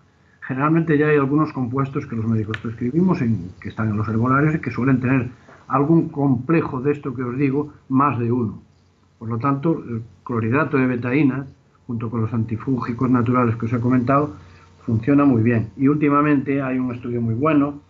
Generalmente 0.41 0.97
ya 0.97 1.09
hay 1.09 1.17
algunos 1.17 1.53
compuestos 1.53 2.07
que 2.07 2.15
los 2.15 2.25
médicos 2.25 2.57
prescribimos, 2.57 3.19
que 3.61 3.69
están 3.69 3.91
en 3.91 3.97
los 3.97 4.07
herbolarios 4.07 4.55
y 4.55 4.59
que 4.59 4.71
suelen 4.71 4.99
tener 4.99 5.27
algún 5.67 6.09
complejo 6.09 6.81
de 6.81 6.93
esto 6.93 7.13
que 7.13 7.21
os 7.21 7.37
digo, 7.37 7.71
más 7.89 8.17
de 8.17 8.31
uno. 8.31 8.63
Por 9.19 9.29
lo 9.29 9.37
tanto, 9.37 9.83
el 9.87 10.01
clorhidrato 10.23 10.77
de 10.77 10.87
betaína, 10.87 11.45
junto 11.85 12.09
con 12.09 12.21
los 12.21 12.33
antifúngicos 12.33 13.11
naturales 13.11 13.55
que 13.57 13.67
os 13.67 13.73
he 13.73 13.79
comentado, 13.79 14.33
funciona 14.88 15.26
muy 15.26 15.43
bien. 15.43 15.69
Y 15.76 15.89
últimamente 15.89 16.62
hay 16.62 16.80
un 16.80 16.95
estudio 16.95 17.21
muy 17.21 17.36
bueno 17.36 17.82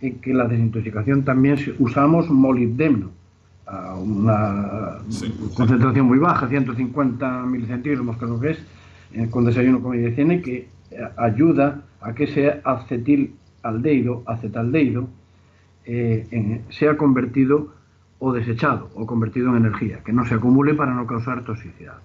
en 0.00 0.20
que 0.20 0.32
la 0.32 0.46
desintoxicación 0.46 1.24
también 1.24 1.58
usamos 1.80 2.30
molibdeno 2.30 3.10
a 3.66 3.96
una 3.96 4.98
concentración 5.54 6.06
muy 6.06 6.18
baja, 6.18 6.48
150 6.48 7.42
milicentímetros 7.42 8.16
creo 8.16 8.40
que 8.40 8.50
es, 8.52 8.58
eh, 9.12 9.28
con 9.28 9.44
desayuno, 9.44 9.82
comida 9.82 10.08
y 10.08 10.14
cena, 10.14 10.40
que 10.40 10.68
eh, 10.90 11.08
ayuda 11.16 11.82
a 12.00 12.14
que 12.14 12.24
ese 12.24 12.60
acetilaldehído, 12.64 14.22
acetaldehído, 14.24 15.08
eh, 15.84 16.62
sea 16.70 16.96
convertido 16.96 17.74
o 18.20 18.32
desechado 18.32 18.90
o 18.94 19.06
convertido 19.06 19.50
en 19.50 19.56
energía, 19.56 20.04
que 20.04 20.12
no 20.12 20.24
se 20.24 20.34
acumule 20.34 20.74
para 20.74 20.94
no 20.94 21.04
causar 21.06 21.44
toxicidad. 21.44 21.98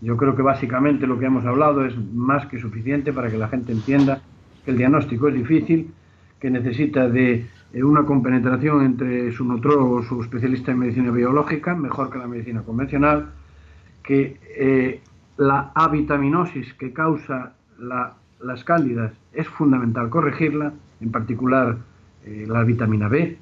Yo 0.00 0.16
creo 0.16 0.36
que 0.36 0.42
básicamente 0.42 1.06
lo 1.06 1.18
que 1.18 1.26
hemos 1.26 1.44
hablado 1.44 1.84
es 1.84 1.94
más 2.14 2.46
que 2.46 2.58
suficiente 2.58 3.12
para 3.12 3.30
que 3.30 3.38
la 3.38 3.48
gente 3.48 3.72
entienda 3.72 4.20
que 4.64 4.70
el 4.72 4.76
diagnóstico 4.76 5.28
es 5.28 5.34
difícil, 5.34 5.90
que 6.38 6.50
necesita 6.50 7.08
de 7.08 7.46
eh, 7.72 7.82
una 7.82 8.04
compenetración 8.04 8.84
entre 8.84 9.32
su 9.32 9.44
nutrólogo 9.44 9.96
o 9.96 10.02
su 10.02 10.20
especialista 10.22 10.72
en 10.72 10.80
medicina 10.80 11.10
biológica, 11.10 11.74
mejor 11.74 12.10
que 12.10 12.18
la 12.18 12.26
medicina 12.26 12.62
convencional, 12.62 13.30
que 14.02 14.38
eh, 14.56 15.00
la 15.38 15.72
avitaminosis 15.74 16.74
que 16.74 16.92
causa 16.92 17.54
las 17.78 18.64
cándidas 18.64 19.12
es 19.32 19.48
fundamental 19.48 20.08
corregirla, 20.08 20.72
en 21.00 21.10
particular 21.10 21.76
eh, 22.24 22.46
la 22.48 22.62
vitamina 22.64 23.08
B, 23.08 23.38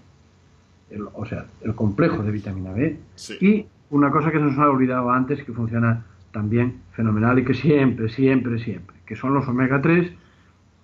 o 1.14 1.26
sea, 1.26 1.46
el 1.62 1.74
complejo 1.74 2.22
de 2.22 2.30
vitamina 2.30 2.72
B, 2.72 2.98
y 3.40 3.66
una 3.90 4.10
cosa 4.10 4.30
que 4.30 4.38
se 4.38 4.44
nos 4.44 4.58
ha 4.58 4.68
olvidado 4.68 5.10
antes 5.10 5.42
que 5.44 5.52
funciona 5.52 6.04
también 6.35 6.83
fenomenal 6.92 7.38
y 7.38 7.44
que 7.44 7.55
siempre, 7.55 8.11
siempre, 8.11 8.59
siempre, 8.59 8.97
que 9.07 9.16
son 9.16 9.33
los 9.33 9.49
omega 9.49 9.81
3 9.81 10.12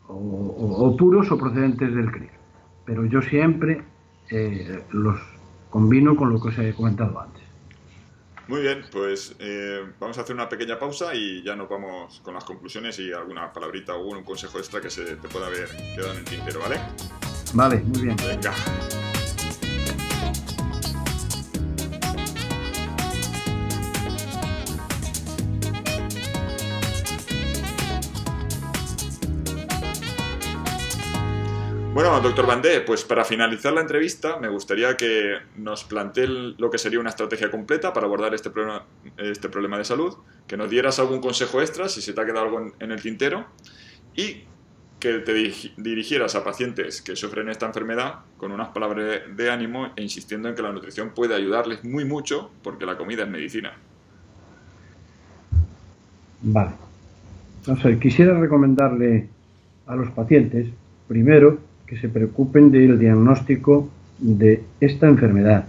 o, 0.07 0.97
puros 0.97 1.31
o 1.31 1.37
procedentes 1.37 1.95
del 1.95 2.11
krill. 2.11 2.31
Pero 2.87 3.05
yo 3.05 3.21
siempre 3.21 3.83
eh, 4.31 4.83
los 4.93 5.21
combino 5.69 6.17
con 6.17 6.33
lo 6.33 6.41
que 6.41 6.49
os 6.49 6.59
he 6.59 6.73
comentado 6.73 7.21
antes. 7.21 7.43
Muy 8.49 8.63
bien, 8.63 8.83
pues 8.91 9.37
eh, 9.39 9.85
vamos 10.01 10.19
a 10.19 10.23
hacer 10.23 10.35
una 10.35 10.49
pequeña 10.49 10.79
pausa 10.79 11.15
y 11.15 11.43
ya 11.45 11.55
nos 11.55 11.69
vamos 11.69 12.21
con 12.25 12.35
las 12.35 12.45
conclusiones 12.45 12.99
y 12.99 13.13
alguna 13.13 13.53
palabrita 13.53 13.95
o 13.95 14.09
un 14.09 14.25
consejo 14.25 14.59
extra 14.59 14.81
que 14.81 14.91
se 14.91 15.17
te 15.17 15.29
pueda 15.29 15.47
haber 15.47 15.69
quedado 15.95 16.13
en 16.13 16.19
el 16.19 16.25
tintero, 16.25 16.61
¿vale? 16.61 16.81
Vale, 17.55 17.77
muy 17.77 18.03
bien. 18.03 18.17
Venga. 18.27 18.53
Bueno, 32.01 32.19
doctor 32.23 32.47
Bandé, 32.47 32.81
pues 32.81 33.05
para 33.05 33.27
finalizar 33.27 33.75
la 33.75 33.83
entrevista 33.83 34.39
me 34.39 34.49
gustaría 34.49 34.97
que 34.97 35.35
nos 35.59 35.85
plantee 35.85 36.27
lo 36.27 36.71
que 36.71 36.79
sería 36.79 36.99
una 36.99 37.11
estrategia 37.11 37.51
completa 37.51 37.93
para 37.93 38.07
abordar 38.07 38.33
este 38.33 38.49
problema, 38.49 38.87
este 39.19 39.51
problema 39.51 39.77
de 39.77 39.85
salud, 39.85 40.15
que 40.47 40.57
nos 40.57 40.71
dieras 40.71 40.99
algún 40.99 41.21
consejo 41.21 41.61
extra 41.61 41.91
si 41.91 42.01
se 42.01 42.15
te 42.15 42.21
ha 42.23 42.25
quedado 42.25 42.47
algo 42.47 42.73
en, 42.79 42.91
el 42.91 43.03
tintero 43.03 43.45
y 44.17 44.45
que 44.99 45.19
te 45.19 45.35
dirigieras 45.77 46.35
a 46.37 46.43
pacientes 46.43 47.03
que 47.03 47.17
sufren 47.17 47.51
esta 47.51 47.67
enfermedad 47.67 48.21
con 48.39 48.51
unas 48.51 48.69
palabras 48.69 49.21
de 49.37 49.51
ánimo 49.51 49.93
e 49.95 50.03
insistiendo 50.03 50.49
en 50.49 50.55
que 50.55 50.63
la 50.63 50.73
nutrición 50.73 51.11
puede 51.11 51.35
ayudarles 51.35 51.85
muy 51.85 52.07
mucho 52.07 52.51
porque 52.63 52.87
la 52.87 52.97
comida 52.97 53.25
es 53.25 53.29
medicina. 53.29 53.75
Vale. 56.41 56.71
Quisiera 58.01 58.41
recomendarle 58.41 59.29
a 59.87 59.95
los 59.97 60.11
pacientes, 60.13 60.67
primero, 61.07 61.69
que 61.91 61.97
se 61.97 62.09
preocupen 62.09 62.71
del 62.71 63.01
diagnóstico 63.01 63.89
de 64.21 64.63
esta 64.81 65.09
enfermedad, 65.09 65.65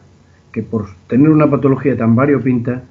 que 0.51 0.61
por 0.61 0.85
tener 1.07 1.29
una 1.29 1.49
patología 1.49 1.97
tan 1.97 2.15
variopinta, 2.15 2.83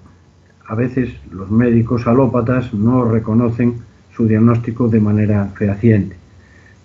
a 0.66 0.74
veces 0.74 1.10
los 1.30 1.48
médicos 1.48 2.08
alópatas 2.08 2.74
no 2.74 3.04
reconocen 3.04 3.74
su 4.16 4.26
diagnóstico 4.26 4.88
de 4.88 4.98
manera 4.98 5.46
fehaciente. 5.54 6.16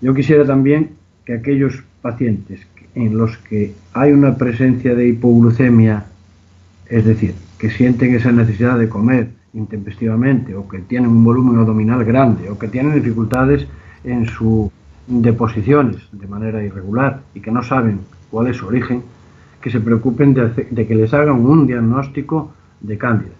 Yo 0.01 0.13
quisiera 0.13 0.45
también 0.45 0.91
que 1.25 1.33
aquellos 1.33 1.83
pacientes 2.03 2.59
en 2.93 3.17
los 3.17 3.37
que 3.37 3.73
hay 3.93 4.11
una 4.11 4.37
presencia 4.37 4.93
de 4.93 5.07
hipoglucemia, 5.07 6.05
es 6.87 7.05
decir, 7.05 7.33
que 7.57 7.71
sienten 7.71 8.13
esa 8.13 8.31
necesidad 8.31 8.77
de 8.77 8.87
comer 8.87 9.29
intempestivamente 9.55 10.53
o 10.53 10.67
que 10.67 10.77
tienen 10.79 11.09
un 11.09 11.23
volumen 11.23 11.57
abdominal 11.57 12.05
grande 12.05 12.51
o 12.51 12.59
que 12.59 12.67
tienen 12.67 12.93
dificultades 12.93 13.65
en 14.03 14.27
su 14.27 14.71
deposiciones 15.07 15.97
de 16.11 16.27
manera 16.27 16.63
irregular 16.63 17.21
y 17.33 17.39
que 17.39 17.51
no 17.51 17.63
saben 17.63 17.99
cuál 18.31 18.47
es 18.47 18.57
su 18.57 18.67
origen, 18.67 19.03
que 19.61 19.69
se 19.69 19.79
preocupen 19.79 20.33
de, 20.33 20.87
que 20.87 20.95
les 20.95 21.13
hagan 21.13 21.37
un 21.45 21.67
diagnóstico 21.67 22.53
de 22.81 22.97
cándidas 22.97 23.33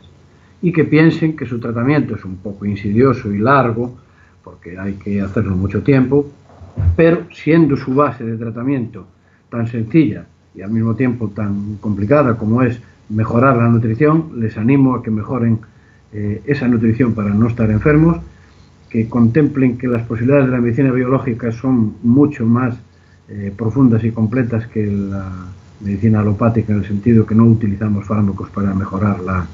y 0.62 0.72
que 0.72 0.86
piensen 0.86 1.36
que 1.36 1.46
su 1.46 1.60
tratamiento 1.60 2.16
es 2.16 2.26
un 2.26 2.38
poco 2.38 2.66
insidioso 2.66 3.32
y 3.32 3.38
largo, 3.38 3.96
porque 4.44 4.78
hay 4.78 4.94
que 4.94 5.22
hacerlo 5.22 5.56
mucho 5.56 5.84
tiempo, 5.84 6.28
pero 6.96 7.24
siendo 7.32 7.78
su 7.78 7.94
base 7.94 8.24
de 8.24 8.38
tratamiento 8.38 9.06
tan 9.50 9.68
sencilla 9.68 10.26
y 10.56 10.62
al 10.62 10.72
mismo 10.72 10.96
tiempo 10.96 11.30
tan 11.30 11.78
complicada 11.78 12.38
como 12.38 12.62
es 12.64 12.80
mejorar 13.10 13.58
la 13.58 13.68
nutrición, 13.68 14.32
les 14.38 14.58
animo 14.58 14.96
a 14.96 15.04
que 15.04 15.12
mejoren 15.12 15.60
eh, 16.12 16.42
esa 16.46 16.68
nutrición 16.68 17.14
para 17.14 17.30
no 17.30 17.48
estar 17.48 17.70
enfermos, 17.70 18.18
que 18.90 19.10
contemplen 19.10 19.78
que 19.78 19.88
las 19.88 20.04
posibilidades 20.04 20.48
de 20.48 20.52
la 20.52 20.62
medicina 20.62 20.92
biológica 20.92 21.52
son 21.52 21.96
mucho 22.04 22.46
más 22.46 22.76
eh, 23.28 23.52
profundas 23.56 24.04
y 24.04 24.12
completas 24.12 24.68
que 24.68 24.86
la 24.86 25.30
medicina 25.82 26.20
alopática 26.20 26.72
en 26.72 26.80
el 26.80 26.86
sentido 26.86 27.26
que 27.26 27.36
no 27.36 27.46
utilizamos 27.46 28.06
fármacos 28.06 28.50
para 28.50 28.74
mejorar 28.74 29.20
la, 29.20 29.46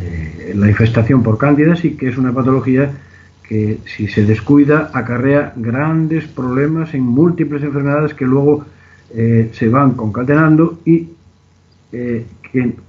eh, 0.00 0.52
la 0.56 0.68
infestación 0.68 1.22
por 1.22 1.36
cándidas 1.36 1.84
y 1.84 1.96
que 1.96 2.08
es 2.08 2.16
una 2.16 2.32
patología 2.32 2.90
que 3.42 3.80
si 3.84 4.08
se 4.08 4.24
descuida 4.24 4.90
acarrea 4.94 5.52
grandes 5.56 6.26
problemas 6.26 6.94
en 6.94 7.02
múltiples 7.02 7.62
enfermedades 7.62 8.14
que 8.14 8.24
luego 8.24 8.64
se 9.14 9.68
van 9.68 9.92
concatenando 9.92 10.80
y 10.84 11.10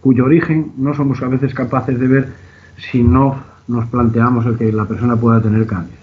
cuyo 0.01 0.25
origen 0.25 0.71
no 0.78 0.95
somos 0.95 1.21
a 1.21 1.28
veces 1.28 1.54
capaces 1.54 1.99
de 1.99 2.08
ver 2.08 2.30
si 2.78 3.04
no 3.04 3.36
nos 3.67 3.86
planteamos 3.88 4.45
el 4.45 4.58
que 4.58 4.71
la 4.71 4.86
persona 4.86 5.15
pueda 5.15 5.41
tener 5.41 5.65
cambios. 5.65 5.99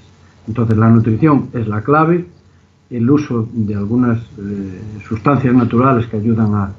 Entonces 0.48 0.76
la 0.76 0.88
nutrición 0.88 1.48
es 1.52 1.68
la 1.68 1.82
clave, 1.82 2.26
el 2.90 3.10
uso 3.10 3.48
de 3.52 3.74
algunas 3.74 4.18
eh, 4.38 4.80
sustancias 5.08 5.54
naturales 5.54 6.06
que 6.06 6.16
ayudan 6.16 6.72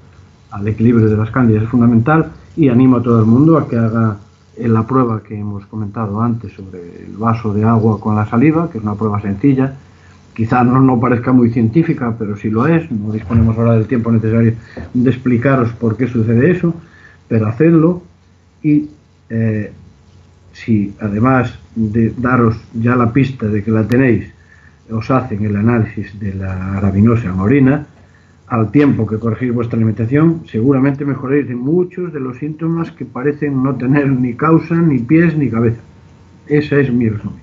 al 0.51 0.67
equilibrio 0.67 1.09
de 1.09 1.17
las 1.17 1.31
cándidas 1.31 1.63
es 1.63 1.69
fundamental 1.69 2.31
y 2.55 2.69
animo 2.69 2.97
a 2.97 3.01
todo 3.01 3.19
el 3.19 3.25
mundo 3.25 3.57
a 3.57 3.67
que 3.67 3.77
haga 3.77 4.17
la 4.57 4.85
prueba 4.85 5.23
que 5.23 5.39
hemos 5.39 5.65
comentado 5.65 6.21
antes 6.21 6.53
sobre 6.53 7.05
el 7.05 7.17
vaso 7.17 7.53
de 7.53 7.63
agua 7.63 7.99
con 7.99 8.15
la 8.15 8.27
saliva, 8.27 8.69
que 8.69 8.77
es 8.77 8.83
una 8.83 8.93
prueba 8.93 9.19
sencilla, 9.19 9.73
quizá 10.35 10.63
no, 10.63 10.79
no 10.79 10.99
parezca 10.99 11.31
muy 11.31 11.49
científica, 11.51 12.15
pero 12.17 12.37
sí 12.37 12.49
lo 12.49 12.67
es, 12.67 12.91
no 12.91 13.11
disponemos 13.11 13.57
ahora 13.57 13.73
del 13.73 13.87
tiempo 13.87 14.11
necesario 14.11 14.53
de 14.93 15.09
explicaros 15.09 15.71
por 15.73 15.97
qué 15.97 16.07
sucede 16.07 16.51
eso, 16.51 16.73
pero 17.27 17.47
hacedlo 17.47 18.03
y 18.61 18.89
eh, 19.29 19.73
si 20.53 20.93
además 20.99 21.53
de 21.75 22.13
daros 22.17 22.55
ya 22.73 22.95
la 22.95 23.11
pista 23.11 23.47
de 23.47 23.63
que 23.63 23.71
la 23.71 23.87
tenéis, 23.87 24.31
os 24.89 25.09
hacen 25.09 25.43
el 25.45 25.55
análisis 25.55 26.19
de 26.19 26.33
la 26.33 26.77
arabinosa 26.77 27.25
en 27.25 27.39
orina, 27.39 27.87
al 28.47 28.71
tiempo 28.71 29.07
que 29.07 29.17
corregís 29.17 29.53
vuestra 29.53 29.77
alimentación, 29.77 30.43
seguramente 30.49 31.05
mejoréis 31.05 31.47
de 31.47 31.55
muchos 31.55 32.13
de 32.13 32.19
los 32.19 32.37
síntomas 32.37 32.91
que 32.91 33.05
parecen 33.05 33.63
no 33.63 33.75
tener 33.75 34.07
ni 34.07 34.35
causa, 34.35 34.75
ni 34.75 34.99
pies, 34.99 35.35
ni 35.35 35.49
cabeza. 35.49 35.81
Ese 36.45 36.81
es 36.81 36.93
mi 36.93 37.09
resumen. 37.09 37.41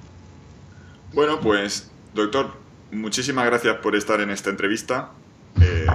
Bueno, 1.12 1.40
pues, 1.40 1.90
doctor, 2.14 2.52
muchísimas 2.92 3.46
gracias 3.46 3.76
por 3.78 3.96
estar 3.96 4.20
en 4.20 4.30
esta 4.30 4.50
entrevista. 4.50 5.10
Eh, 5.60 5.86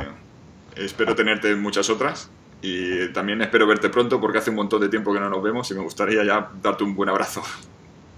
espero 0.75 1.15
tenerte 1.15 1.51
en 1.51 1.61
muchas 1.61 1.89
otras. 1.89 2.29
Y 2.61 3.09
también 3.09 3.41
espero 3.41 3.67
verte 3.67 3.89
pronto 3.89 4.19
porque 4.19 4.39
hace 4.39 4.49
un 4.49 4.55
montón 4.55 4.81
de 4.81 4.89
tiempo 4.89 5.13
que 5.13 5.19
no 5.19 5.29
nos 5.29 5.43
vemos 5.43 5.69
y 5.71 5.75
me 5.75 5.81
gustaría 5.81 6.23
ya 6.23 6.49
darte 6.61 6.83
un 6.83 6.95
buen 6.95 7.09
abrazo. 7.09 7.41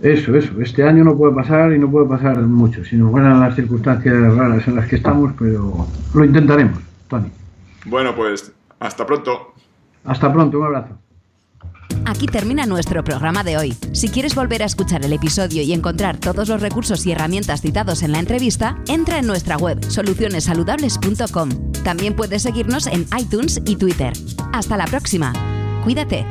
Eso, 0.01 0.35
eso. 0.35 0.61
Este 0.61 0.83
año 0.83 1.03
no 1.03 1.17
puede 1.17 1.33
pasar 1.33 1.73
y 1.73 1.79
no 1.79 1.89
puede 1.89 2.07
pasar 2.07 2.37
mucho, 2.39 2.85
si 2.85 2.95
no 2.95 3.09
fueran 3.09 3.39
las 3.39 3.55
circunstancias 3.55 4.15
raras 4.35 4.67
en 4.67 4.75
las 4.75 4.87
que 4.87 4.97
estamos, 4.97 5.33
pero 5.37 5.87
lo 6.13 6.23
intentaremos, 6.23 6.79
Tony. 7.07 7.31
Bueno, 7.85 8.15
pues 8.15 8.53
hasta 8.79 9.05
pronto. 9.05 9.53
Hasta 10.05 10.31
pronto, 10.31 10.59
un 10.59 10.65
abrazo. 10.65 10.97
Aquí 12.07 12.25
termina 12.25 12.65
nuestro 12.65 13.03
programa 13.03 13.43
de 13.43 13.57
hoy. 13.57 13.75
Si 13.91 14.07
quieres 14.07 14.33
volver 14.33 14.63
a 14.63 14.65
escuchar 14.65 15.03
el 15.03 15.11
episodio 15.11 15.61
y 15.61 15.73
encontrar 15.73 16.17
todos 16.17 16.47
los 16.47 16.61
recursos 16.61 17.05
y 17.05 17.11
herramientas 17.11 17.59
citados 17.61 18.01
en 18.01 18.13
la 18.13 18.19
entrevista, 18.19 18.81
entra 18.87 19.19
en 19.19 19.27
nuestra 19.27 19.57
web 19.57 19.83
solucionesaludables.com. 19.83 21.49
También 21.83 22.15
puedes 22.15 22.43
seguirnos 22.43 22.87
en 22.87 23.05
iTunes 23.19 23.61
y 23.65 23.75
Twitter. 23.75 24.13
Hasta 24.53 24.77
la 24.77 24.85
próxima. 24.85 25.33
Cuídate. 25.83 26.25